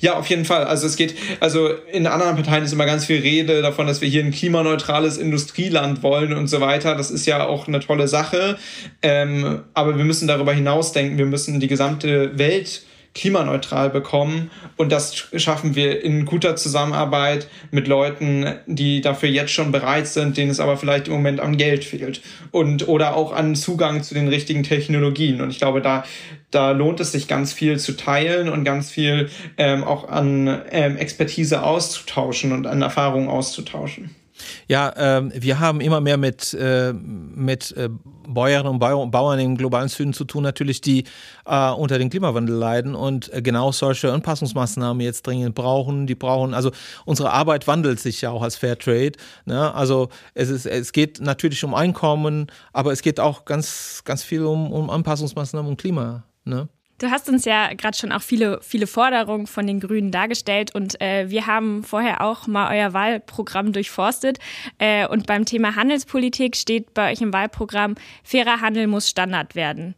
Ja, 0.03 0.15
auf 0.15 0.27
jeden 0.27 0.43
Fall. 0.43 0.65
Also 0.65 0.85
es 0.85 0.97
geht, 0.97 1.15
also 1.39 1.69
in 1.93 2.07
anderen 2.07 2.35
Parteien 2.35 2.65
ist 2.65 2.73
immer 2.73 2.85
ganz 2.85 3.05
viel 3.05 3.21
Rede 3.21 3.61
davon, 3.61 3.87
dass 3.87 4.01
wir 4.01 4.09
hier 4.09 4.21
ein 4.21 4.31
klimaneutrales 4.31 5.17
Industrieland 5.17 6.03
wollen 6.03 6.33
und 6.33 6.47
so 6.47 6.59
weiter. 6.59 6.95
Das 6.95 7.09
ist 7.09 7.25
ja 7.25 7.45
auch 7.47 7.69
eine 7.69 7.79
tolle 7.79 8.09
Sache. 8.09 8.57
Ähm, 9.01 9.61
aber 9.73 9.97
wir 9.97 10.03
müssen 10.03 10.27
darüber 10.27 10.51
hinausdenken. 10.51 11.17
Wir 11.17 11.25
müssen 11.25 11.61
die 11.61 11.69
gesamte 11.69 12.37
Welt 12.37 12.81
klimaneutral 13.13 13.89
bekommen. 13.89 14.49
Und 14.75 14.91
das 14.91 15.15
schaffen 15.35 15.75
wir 15.75 16.03
in 16.03 16.25
guter 16.25 16.55
Zusammenarbeit 16.55 17.47
mit 17.71 17.87
Leuten, 17.87 18.55
die 18.65 19.01
dafür 19.01 19.29
jetzt 19.29 19.51
schon 19.51 19.71
bereit 19.71 20.07
sind, 20.07 20.37
denen 20.37 20.51
es 20.51 20.59
aber 20.59 20.77
vielleicht 20.77 21.07
im 21.07 21.13
Moment 21.13 21.39
an 21.39 21.57
Geld 21.57 21.85
fehlt. 21.85 22.21
Und 22.51 22.87
oder 22.87 23.15
auch 23.15 23.31
an 23.31 23.55
Zugang 23.55 24.03
zu 24.03 24.13
den 24.13 24.27
richtigen 24.27 24.63
Technologien. 24.63 25.41
Und 25.41 25.51
ich 25.51 25.59
glaube, 25.59 25.81
da, 25.81 26.03
da 26.51 26.71
lohnt 26.71 26.99
es 26.99 27.11
sich 27.11 27.27
ganz 27.27 27.53
viel 27.53 27.79
zu 27.79 27.95
teilen 27.95 28.49
und 28.49 28.63
ganz 28.63 28.89
viel 28.89 29.29
ähm, 29.57 29.83
auch 29.83 30.09
an 30.09 30.61
ähm, 30.71 30.97
Expertise 30.97 31.63
auszutauschen 31.63 32.51
und 32.51 32.65
an 32.67 32.81
Erfahrungen 32.81 33.29
auszutauschen. 33.29 34.22
Ja, 34.67 34.93
ähm, 34.97 35.31
wir 35.35 35.59
haben 35.59 35.81
immer 35.81 36.01
mehr 36.01 36.17
mit, 36.17 36.53
äh, 36.53 36.93
mit 36.93 37.71
äh, 37.77 37.89
Bäuerinnen 38.27 38.73
und 38.73 38.79
Bauern 38.79 39.39
im 39.39 39.57
globalen 39.57 39.89
Süden 39.89 40.13
zu 40.13 40.25
tun, 40.25 40.43
natürlich, 40.43 40.81
die 40.81 41.05
äh, 41.45 41.71
unter 41.71 41.99
dem 41.99 42.09
Klimawandel 42.09 42.55
leiden 42.55 42.95
und 42.95 43.31
äh, 43.33 43.41
genau 43.41 43.71
solche 43.71 44.11
Anpassungsmaßnahmen 44.11 45.01
jetzt 45.01 45.27
dringend 45.27 45.55
brauchen. 45.55 46.07
Die 46.07 46.15
brauchen, 46.15 46.53
also 46.53 46.71
unsere 47.05 47.31
Arbeit 47.31 47.67
wandelt 47.67 47.99
sich 47.99 48.21
ja 48.21 48.31
auch 48.31 48.41
als 48.41 48.55
Fairtrade. 48.55 49.13
Ne? 49.45 49.73
Also 49.73 50.09
es, 50.33 50.49
ist, 50.49 50.65
es 50.65 50.91
geht 50.91 51.21
natürlich 51.21 51.63
um 51.63 51.73
Einkommen, 51.73 52.47
aber 52.71 52.91
es 52.91 53.01
geht 53.01 53.19
auch 53.19 53.45
ganz, 53.45 54.01
ganz 54.05 54.23
viel 54.23 54.43
um, 54.45 54.71
um 54.71 54.89
Anpassungsmaßnahmen 54.89 55.69
und 55.69 55.77
Klima. 55.77 56.23
Ne? 56.45 56.67
Du 57.03 57.11
hast 57.11 57.27
uns 57.27 57.43
ja 57.43 57.73
gerade 57.73 57.97
schon 57.97 58.13
auch 58.13 58.21
viele, 58.21 58.61
viele 58.61 58.87
Forderungen 58.87 59.45
von 59.45 59.67
den 59.67 59.81
Grünen 59.81 60.09
dargestellt 60.09 60.73
und 60.73 61.01
äh, 61.01 61.29
wir 61.29 61.47
haben 61.47 61.83
vorher 61.83 62.21
auch 62.21 62.47
mal 62.47 62.73
euer 62.73 62.93
Wahlprogramm 62.93 63.73
durchforstet. 63.73 64.39
Äh, 64.77 65.05
und 65.09 65.27
beim 65.27 65.43
Thema 65.43 65.75
Handelspolitik 65.75 66.55
steht 66.55 66.93
bei 66.93 67.11
euch 67.11 67.19
im 67.19 67.33
Wahlprogramm, 67.33 67.95
fairer 68.23 68.61
Handel 68.61 68.87
muss 68.87 69.09
Standard 69.09 69.53
werden. 69.53 69.95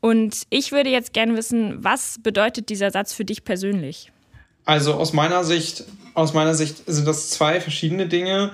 Und 0.00 0.48
ich 0.50 0.72
würde 0.72 0.90
jetzt 0.90 1.12
gerne 1.12 1.36
wissen, 1.36 1.76
was 1.78 2.16
bedeutet 2.24 2.70
dieser 2.70 2.90
Satz 2.90 3.12
für 3.12 3.24
dich 3.24 3.44
persönlich? 3.44 4.10
Also 4.64 4.94
aus 4.94 5.12
meiner 5.12 5.44
Sicht, 5.44 5.84
aus 6.14 6.34
meiner 6.34 6.56
Sicht 6.56 6.82
sind 6.88 7.06
das 7.06 7.30
zwei 7.30 7.60
verschiedene 7.60 8.08
Dinge. 8.08 8.50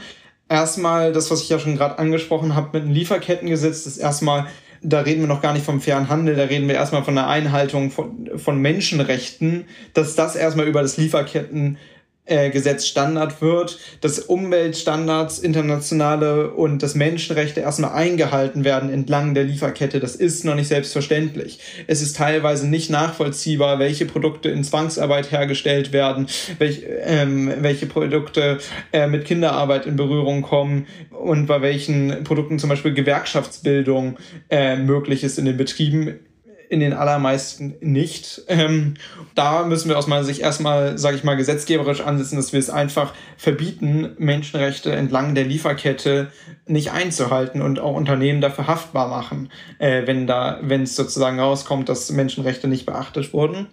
Erstmal 0.50 1.14
das, 1.14 1.30
was 1.30 1.40
ich 1.40 1.48
ja 1.48 1.58
schon 1.58 1.78
gerade 1.78 1.98
angesprochen 1.98 2.54
habe 2.54 2.68
mit 2.74 2.86
dem 2.86 2.92
Lieferkettengesetz, 2.92 3.84
das 3.84 3.96
erstmal 3.96 4.48
da 4.84 5.00
reden 5.00 5.22
wir 5.22 5.28
noch 5.28 5.42
gar 5.42 5.54
nicht 5.54 5.64
vom 5.64 5.80
fairen 5.80 6.08
Handel, 6.08 6.36
da 6.36 6.44
reden 6.44 6.68
wir 6.68 6.74
erstmal 6.74 7.02
von 7.02 7.14
der 7.14 7.26
Einhaltung 7.26 7.90
von, 7.90 8.30
von 8.36 8.60
Menschenrechten, 8.60 9.64
dass 9.94 10.14
das 10.14 10.36
erstmal 10.36 10.68
über 10.68 10.82
das 10.82 10.98
Lieferketten 10.98 11.78
äh, 12.26 12.50
Gesetz 12.50 12.86
Standard 12.86 13.42
wird, 13.42 13.78
dass 14.00 14.18
Umweltstandards, 14.18 15.38
internationale 15.38 16.50
und 16.50 16.82
das 16.82 16.94
Menschenrechte 16.94 17.60
erstmal 17.60 17.92
eingehalten 17.92 18.64
werden 18.64 18.90
entlang 18.90 19.34
der 19.34 19.44
Lieferkette. 19.44 20.00
Das 20.00 20.16
ist 20.16 20.44
noch 20.44 20.54
nicht 20.54 20.68
selbstverständlich. 20.68 21.58
Es 21.86 22.00
ist 22.00 22.16
teilweise 22.16 22.66
nicht 22.66 22.90
nachvollziehbar, 22.90 23.78
welche 23.78 24.06
Produkte 24.06 24.48
in 24.48 24.64
Zwangsarbeit 24.64 25.32
hergestellt 25.32 25.92
werden, 25.92 26.26
welch, 26.58 26.84
ähm, 27.02 27.52
welche 27.58 27.86
Produkte 27.86 28.58
äh, 28.92 29.06
mit 29.06 29.26
Kinderarbeit 29.26 29.84
in 29.84 29.96
Berührung 29.96 30.42
kommen 30.42 30.86
und 31.10 31.46
bei 31.46 31.60
welchen 31.60 32.24
Produkten 32.24 32.58
zum 32.58 32.70
Beispiel 32.70 32.94
Gewerkschaftsbildung 32.94 34.16
äh, 34.48 34.76
möglich 34.76 35.24
ist 35.24 35.38
in 35.38 35.44
den 35.44 35.58
Betrieben 35.58 36.20
in 36.68 36.80
den 36.80 36.92
allermeisten 36.92 37.74
nicht. 37.80 38.42
Ähm, 38.48 38.94
da 39.34 39.64
müssen 39.64 39.88
wir 39.88 39.98
aus 39.98 40.06
meiner 40.06 40.24
Sicht 40.24 40.40
erstmal, 40.40 40.98
sage 40.98 41.16
ich 41.16 41.24
mal, 41.24 41.36
gesetzgeberisch 41.36 42.00
ansetzen, 42.00 42.36
dass 42.36 42.52
wir 42.52 42.60
es 42.60 42.70
einfach 42.70 43.12
verbieten, 43.36 44.12
Menschenrechte 44.18 44.92
entlang 44.92 45.34
der 45.34 45.44
Lieferkette 45.44 46.30
nicht 46.66 46.92
einzuhalten 46.92 47.60
und 47.60 47.78
auch 47.78 47.94
Unternehmen 47.94 48.40
dafür 48.40 48.66
haftbar 48.66 49.08
machen, 49.08 49.50
äh, 49.78 50.06
wenn 50.06 50.26
da, 50.26 50.58
wenn 50.62 50.82
es 50.82 50.96
sozusagen 50.96 51.38
rauskommt, 51.38 51.88
dass 51.88 52.10
Menschenrechte 52.10 52.68
nicht 52.68 52.86
beachtet 52.86 53.32
wurden. 53.32 53.66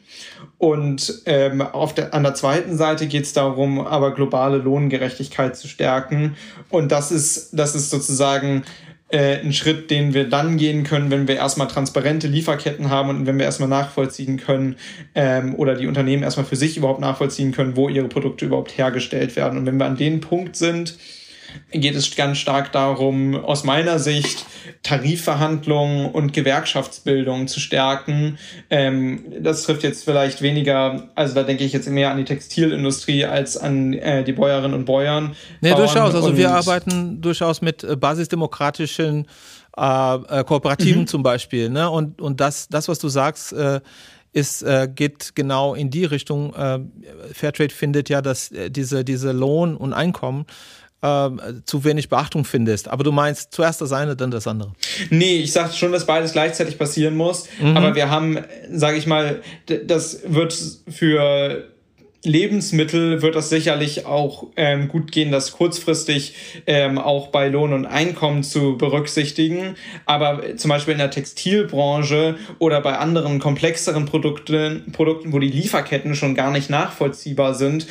Und 0.58 1.21
ähm, 1.25 1.62
auf 1.62 1.95
der, 1.95 2.13
an 2.13 2.23
der 2.23 2.34
zweiten 2.34 2.77
Seite 2.77 3.08
geht 3.08 3.23
es 3.23 3.34
darum, 3.34 3.80
aber 3.80 4.13
globale 4.13 4.58
Lohngerechtigkeit 4.58 5.56
zu 5.56 5.67
stärken. 5.67 6.36
Und 6.69 6.91
das 6.91 7.12
ist, 7.12 7.51
das 7.54 7.75
ist 7.75 7.89
sozusagen 7.89 8.63
äh, 9.12 9.39
ein 9.39 9.54
Schritt, 9.54 9.91
den 9.91 10.13
wir 10.13 10.30
dann 10.30 10.58
gehen 10.58 10.84
können, 10.84 11.12
wenn 11.12 11.28
wir 11.28 11.36
erstmal 11.36 11.67
transparente 11.67 12.28
Lieferketten 12.28 12.89
haben 12.89 13.10
und 13.10 13.26
wenn 13.26 13.38
wir 13.38 13.45
erstmal 13.45 13.69
nachvollziehen 13.69 14.38
können 14.38 14.76
ähm, 15.15 15.56
oder 15.56 15.76
die 15.76 15.88
Unternehmen 15.88 16.24
erstmal 16.24 16.45
für 16.45 16.56
sich 16.56 16.78
überhaupt 16.78 17.02
nachvollziehen 17.02 17.52
können, 17.52 17.76
wo 17.76 17.89
ihre 17.89 18.08
Produkte 18.08 18.45
überhaupt 18.45 18.78
hergestellt 18.78 19.36
werden. 19.36 19.60
Und 19.60 19.65
wenn 19.65 19.78
wir 19.78 19.86
an 19.86 19.97
dem 19.97 20.21
Punkt 20.21 20.56
sind, 20.56 20.97
geht 21.72 21.96
es 21.96 22.16
ganz 22.16 22.38
stark 22.38 22.72
darum, 22.72 23.36
aus 23.36 23.64
meiner 23.64 24.00
Sicht 24.00 24.46
Tarifverhandlungen 24.84 26.12
und 26.12 26.34
Gewerkschaftsbildung 26.34 27.48
zu 27.48 27.60
stärken. 27.60 28.38
Ähm, 28.70 29.24
das 29.40 29.64
trifft 29.64 29.84
jetzt 29.84 30.04
vielleicht 30.04 30.42
weniger, 30.42 31.10
also 31.16 31.36
da 31.36 31.44
denke 31.44 31.64
ich 31.64 31.74
jetzt 31.74 31.88
mehr 31.88 32.12
an 32.12 32.18
die 32.18 32.26
Textilindustrie 32.26 33.26
als 33.26 33.58
an 33.58 33.94
äh, 33.94 34.24
die 34.24 34.34
Bäuerinnen 34.34 34.74
und 34.74 34.86
Bäuern. 34.86 35.36
Nee, 35.62 35.74
durchaus. 35.74 36.16
Also 36.16 36.36
wir 36.36 36.52
arbeiten 36.52 37.22
durchaus 37.22 37.62
mit 37.62 37.84
äh, 37.84 37.96
basisdemokratischen 37.96 39.28
äh, 39.78 40.16
äh, 40.16 40.44
Kooperativen 40.44 41.02
mhm. 41.02 41.08
zum 41.08 41.24
Beispiel. 41.24 41.70
Ne? 41.70 41.90
Und, 41.90 42.22
und 42.22 42.42
das, 42.42 42.68
das, 42.68 42.88
was 42.88 43.00
du 43.00 43.10
sagst, 43.10 43.54
äh, 43.54 43.80
ist, 44.34 44.64
äh, 44.64 44.88
geht 44.94 45.36
genau 45.36 45.76
in 45.76 45.90
die 45.90 46.06
Richtung. 46.06 46.54
Äh, 46.54 46.80
Fairtrade 47.34 47.74
findet 47.74 48.10
ja, 48.10 48.22
dass 48.22 48.52
diese, 48.70 49.04
diese 49.04 49.32
Lohn 49.32 49.76
und 49.76 49.94
Einkommen 49.94 50.46
äh, 51.02 51.30
zu 51.66 51.84
wenig 51.84 52.10
Beachtung 52.10 52.46
findest. 52.46 52.88
Aber 52.88 53.04
du 53.04 53.12
meinst 53.12 53.54
zuerst 53.54 53.82
das 53.82 53.92
eine, 53.92 54.16
dann 54.16 54.32
das 54.32 54.48
andere. 54.48 54.74
Nee, 55.10 55.40
ich 55.40 55.52
sage 55.52 55.74
schon, 55.74 55.92
dass 55.92 56.06
beides 56.06 56.34
gleichzeitig 56.34 56.78
passieren 56.78 57.16
muss. 57.16 57.48
Mhm. 57.60 57.78
Aber 57.78 57.96
wir 57.96 58.10
haben, 58.10 58.40
sage 58.72 58.98
ich 58.98 59.08
mal, 59.08 59.42
das 59.86 60.20
wird 60.26 60.56
für 60.88 61.70
Lebensmittel 62.23 63.23
wird 63.23 63.36
das 63.36 63.49
sicherlich 63.49 64.05
auch 64.05 64.47
ähm, 64.55 64.89
gut 64.89 65.12
gehen, 65.12 65.31
das 65.31 65.53
kurzfristig 65.53 66.36
ähm, 66.67 66.99
auch 66.99 67.27
bei 67.27 67.47
Lohn 67.47 67.73
und 67.73 67.88
Einkommen 67.88 68.43
zu 68.43 68.77
berücksichtigen. 68.77 69.75
Aber 70.05 70.55
zum 70.55 70.69
Beispiel 70.69 70.91
in 70.91 70.99
der 70.99 71.10
Textilbranche 71.10 72.36
oder 72.60 72.79
bei 72.81 72.99
anderen 72.99 73.39
komplexeren 73.39 74.05
Produkten, 74.05 74.91
Produkten, 74.91 75.34
wo 75.34 75.39
die 75.39 75.47
Lieferketten 75.47 76.13
schon 76.13 76.36
gar 76.36 76.51
nicht 76.51 76.69
nachvollziehbar 76.69 77.55
sind, 77.55 77.88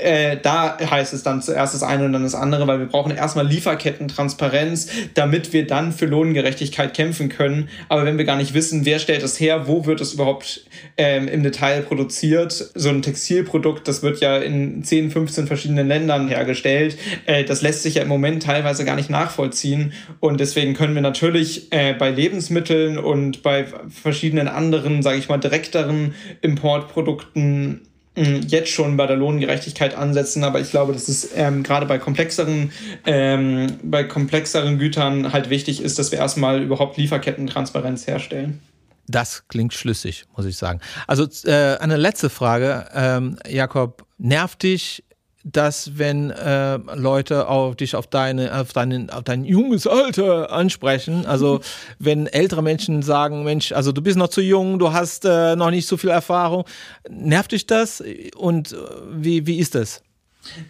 äh, 0.00 0.36
da 0.40 0.78
heißt 0.78 1.12
es 1.12 1.24
dann 1.24 1.42
zuerst 1.42 1.74
das 1.74 1.82
eine 1.82 2.04
und 2.04 2.12
dann 2.12 2.22
das 2.22 2.36
andere, 2.36 2.68
weil 2.68 2.78
wir 2.78 2.86
brauchen 2.86 3.10
erstmal 3.10 3.48
Lieferkettentransparenz, 3.48 4.90
damit 5.14 5.52
wir 5.52 5.66
dann 5.66 5.90
für 5.90 6.06
Lohngerechtigkeit 6.06 6.94
kämpfen 6.94 7.28
können. 7.28 7.68
Aber 7.88 8.04
wenn 8.04 8.16
wir 8.16 8.24
gar 8.24 8.36
nicht 8.36 8.54
wissen, 8.54 8.84
wer 8.84 9.00
stellt 9.00 9.24
es 9.24 9.40
her, 9.40 9.66
wo 9.66 9.86
wird 9.86 10.00
es 10.00 10.14
überhaupt 10.14 10.66
ähm, 10.96 11.26
im 11.26 11.42
Detail 11.42 11.82
produziert, 11.82 12.52
so 12.52 12.88
ein 12.88 13.02
Textilprodukt 13.02 13.71
Produkt, 13.72 13.88
das 13.88 14.02
wird 14.02 14.20
ja 14.20 14.36
in 14.36 14.84
10, 14.84 15.10
15 15.10 15.46
verschiedenen 15.46 15.88
Ländern 15.88 16.28
hergestellt. 16.28 16.96
Äh, 17.26 17.44
das 17.44 17.62
lässt 17.62 17.82
sich 17.82 17.94
ja 17.94 18.02
im 18.02 18.08
Moment 18.08 18.42
teilweise 18.42 18.84
gar 18.84 18.96
nicht 18.96 19.10
nachvollziehen. 19.10 19.92
Und 20.20 20.40
deswegen 20.40 20.74
können 20.74 20.94
wir 20.94 21.02
natürlich 21.02 21.72
äh, 21.72 21.94
bei 21.94 22.10
Lebensmitteln 22.10 22.98
und 22.98 23.42
bei 23.42 23.66
verschiedenen 23.88 24.48
anderen, 24.48 25.02
sage 25.02 25.18
ich 25.18 25.28
mal, 25.28 25.38
direkteren 25.38 26.14
Importprodukten 26.42 27.80
hm, 28.14 28.42
jetzt 28.46 28.70
schon 28.70 28.98
bei 28.98 29.06
der 29.06 29.16
Lohngerechtigkeit 29.16 29.96
ansetzen, 29.96 30.44
aber 30.44 30.60
ich 30.60 30.70
glaube, 30.70 30.92
dass 30.92 31.08
es 31.08 31.30
ähm, 31.34 31.62
gerade 31.62 31.86
bei 31.86 31.98
komplexeren, 31.98 32.70
ähm, 33.06 33.68
bei 33.82 34.04
komplexeren 34.04 34.78
Gütern 34.78 35.32
halt 35.32 35.48
wichtig 35.48 35.82
ist, 35.82 35.98
dass 35.98 36.12
wir 36.12 36.18
erstmal 36.18 36.62
überhaupt 36.62 36.98
Lieferkettentransparenz 36.98 38.06
herstellen. 38.06 38.60
Das 39.08 39.48
klingt 39.48 39.74
schlüssig, 39.74 40.24
muss 40.36 40.46
ich 40.46 40.56
sagen. 40.56 40.80
Also 41.06 41.26
äh, 41.44 41.76
eine 41.78 41.96
letzte 41.96 42.30
Frage, 42.30 42.88
ähm, 42.94 43.38
Jakob, 43.48 44.06
nervt 44.18 44.62
dich 44.62 45.04
dass 45.44 45.98
wenn 45.98 46.30
äh, 46.30 46.76
Leute 46.94 47.48
auf 47.48 47.76
dich 47.76 47.96
auf 47.96 48.06
deine 48.06 48.54
auf 48.60 48.72
deinen 48.72 49.10
auf 49.10 49.24
dein 49.24 49.44
junges 49.44 49.86
Alter 49.86 50.52
ansprechen, 50.52 51.26
also 51.26 51.60
wenn 51.98 52.26
ältere 52.26 52.62
Menschen 52.62 53.02
sagen, 53.02 53.42
Mensch, 53.42 53.72
also 53.72 53.92
du 53.92 54.02
bist 54.02 54.16
noch 54.16 54.28
zu 54.28 54.40
jung, 54.40 54.78
du 54.78 54.92
hast 54.92 55.24
äh, 55.24 55.56
noch 55.56 55.70
nicht 55.70 55.86
so 55.88 55.96
viel 55.96 56.10
Erfahrung, 56.10 56.64
nervt 57.08 57.52
dich 57.52 57.66
das 57.66 58.02
und 58.36 58.72
äh, 58.72 58.76
wie 59.10 59.46
wie 59.46 59.58
ist 59.58 59.74
das? 59.74 60.02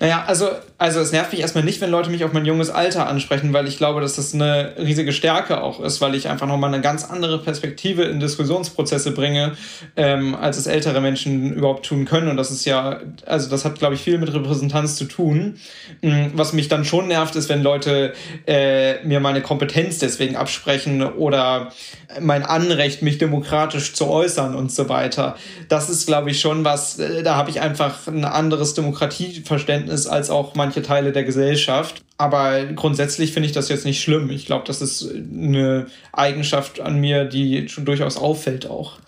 Naja, 0.01 0.25
also, 0.27 0.51
also 0.77 1.01
es 1.01 1.13
nervt 1.13 1.33
mich 1.33 1.41
erstmal 1.41 1.65
nicht, 1.65 1.81
wenn 1.81 1.91
Leute 1.91 2.11
mich 2.11 2.25
auf 2.25 2.35
mein 2.35 2.45
junges 2.45 2.69
Alter 2.69 3.09
ansprechen, 3.09 3.55
weil 3.55 3.67
ich 3.67 3.79
glaube, 3.79 4.03
dass 4.03 4.17
das 4.17 4.35
eine 4.35 4.75
riesige 4.79 5.13
Stärke 5.13 5.63
auch 5.63 5.81
ist, 5.81 6.03
weil 6.03 6.15
ich 6.15 6.29
einfach 6.29 6.47
nochmal 6.47 6.73
eine 6.73 6.83
ganz 6.83 7.05
andere 7.05 7.39
Perspektive 7.39 8.03
in 8.03 8.21
Diskussionsprozesse 8.21 9.13
bringe, 9.13 9.53
ähm, 9.97 10.35
als 10.35 10.59
es 10.59 10.67
ältere 10.67 11.01
Menschen 11.01 11.55
überhaupt 11.55 11.87
tun 11.87 12.05
können. 12.05 12.29
Und 12.29 12.37
das 12.37 12.51
ist 12.51 12.67
ja, 12.67 13.01
also 13.25 13.49
das 13.49 13.65
hat, 13.65 13.79
glaube 13.79 13.95
ich, 13.95 14.03
viel 14.03 14.19
mit 14.19 14.33
Repräsentanz 14.35 14.97
zu 14.97 15.07
tun. 15.07 15.57
Mm, 16.03 16.27
was 16.35 16.53
mich 16.53 16.69
dann 16.69 16.85
schon 16.85 17.09
nervt, 17.09 17.35
ist, 17.35 17.49
wenn 17.49 17.63
Leute 17.63 18.13
äh, 18.47 19.03
mir 19.05 19.21
meine 19.21 19.41
Kompetenz 19.41 19.99
deswegen 19.99 20.37
absprechen 20.37 21.03
oder 21.03 21.73
mein 22.21 22.43
Anrecht, 22.43 23.01
mich 23.01 23.17
demokratisch 23.17 23.95
zu 23.95 24.09
äußern 24.09 24.55
und 24.55 24.71
so 24.71 24.91
weiter. 24.91 25.37
Das 25.71 25.89
ist, 25.89 26.07
glaube 26.07 26.31
ich, 26.31 26.41
schon 26.41 26.63
was, 26.63 26.99
äh, 26.99 27.23
da 27.23 27.37
habe 27.37 27.49
ich 27.49 27.63
einfach 27.63 28.07
ein 28.07 28.27
anderes 28.27 28.75
Demokratieverständnis 28.75 29.62
Verständnis 29.63 30.07
als 30.07 30.31
auch 30.31 30.55
manche 30.55 30.83
Teile 30.83 31.13
der 31.13 31.25
Gesellschaft. 31.25 32.03
Aber 32.19 32.65
grundsätzlich 32.67 33.33
finde 33.33 33.49
ich 33.49 33.53
das 33.53 33.69
jetzt 33.69 33.85
nicht 33.85 34.03
schlimm. 34.03 34.31
Ich 34.31 34.47
glaube, 34.47 34.65
das 34.67 34.83
ist 34.83 35.09
eine 35.11 35.87
Eigenschaft 36.13 36.81
an 36.81 37.01
mir, 37.01 37.25
die 37.25 37.69
schon 37.69 37.85
durchaus 37.85 38.17
auffällt 38.17 38.69
auch. 38.69 38.99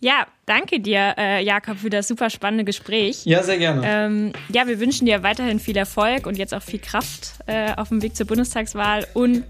Ja, 0.00 0.26
danke 0.46 0.80
dir, 0.80 1.14
äh, 1.16 1.44
Jakob, 1.44 1.78
für 1.78 1.90
das 1.90 2.08
super 2.08 2.28
spannende 2.28 2.64
Gespräch. 2.64 3.24
Ja, 3.24 3.44
sehr 3.44 3.58
gerne. 3.58 3.82
Ähm, 3.84 4.32
ja, 4.52 4.66
wir 4.66 4.80
wünschen 4.80 5.06
dir 5.06 5.22
weiterhin 5.22 5.60
viel 5.60 5.76
Erfolg 5.76 6.26
und 6.26 6.36
jetzt 6.36 6.52
auch 6.52 6.62
viel 6.62 6.80
Kraft 6.80 7.34
äh, 7.46 7.72
auf 7.76 7.90
dem 7.90 8.02
Weg 8.02 8.16
zur 8.16 8.26
Bundestagswahl 8.26 9.06
und 9.14 9.44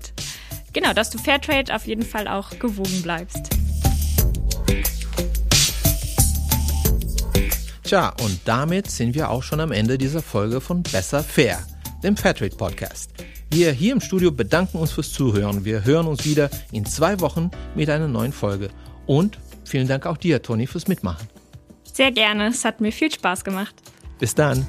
genau, 0.74 0.92
dass 0.92 1.08
du 1.08 1.16
Fairtrade 1.16 1.74
auf 1.74 1.86
jeden 1.86 2.02
Fall 2.02 2.28
auch 2.28 2.50
gewogen 2.58 3.00
bleibst. 3.02 3.62
Tja, 7.92 8.14
und 8.22 8.40
damit 8.46 8.90
sind 8.90 9.14
wir 9.14 9.28
auch 9.28 9.42
schon 9.42 9.61
am 9.61 9.70
Ende 9.70 9.98
dieser 9.98 10.22
Folge 10.22 10.62
von 10.62 10.83
Besser 10.83 11.22
Fair, 11.22 11.62
dem 12.02 12.16
Fairtrade 12.16 12.57
Podcast. 12.57 13.11
Wir 13.50 13.70
hier 13.70 13.92
im 13.92 14.00
Studio 14.00 14.33
bedanken 14.33 14.78
uns 14.78 14.92
fürs 14.92 15.12
Zuhören. 15.12 15.66
Wir 15.66 15.85
hören 15.85 16.07
uns 16.07 16.24
wieder 16.24 16.48
in 16.70 16.87
zwei 16.87 17.20
Wochen 17.20 17.50
mit 17.74 17.90
einer 17.90 18.09
neuen 18.09 18.33
Folge. 18.33 18.70
Und 19.05 19.37
vielen 19.66 19.88
Dank 19.88 20.07
auch 20.07 20.16
dir, 20.16 20.40
Toni, 20.40 20.66
fürs 20.66 20.88
Mitmachen. 20.88 21.28
Sehr 21.85 22.12
gerne. 22.12 22.46
Es 22.46 22.64
hat 22.64 22.81
mir 22.81 22.92
viel 22.92 23.12
Spaß 23.12 23.44
gemacht. 23.44 23.74
Bis 24.18 24.35
dann. 24.35 24.66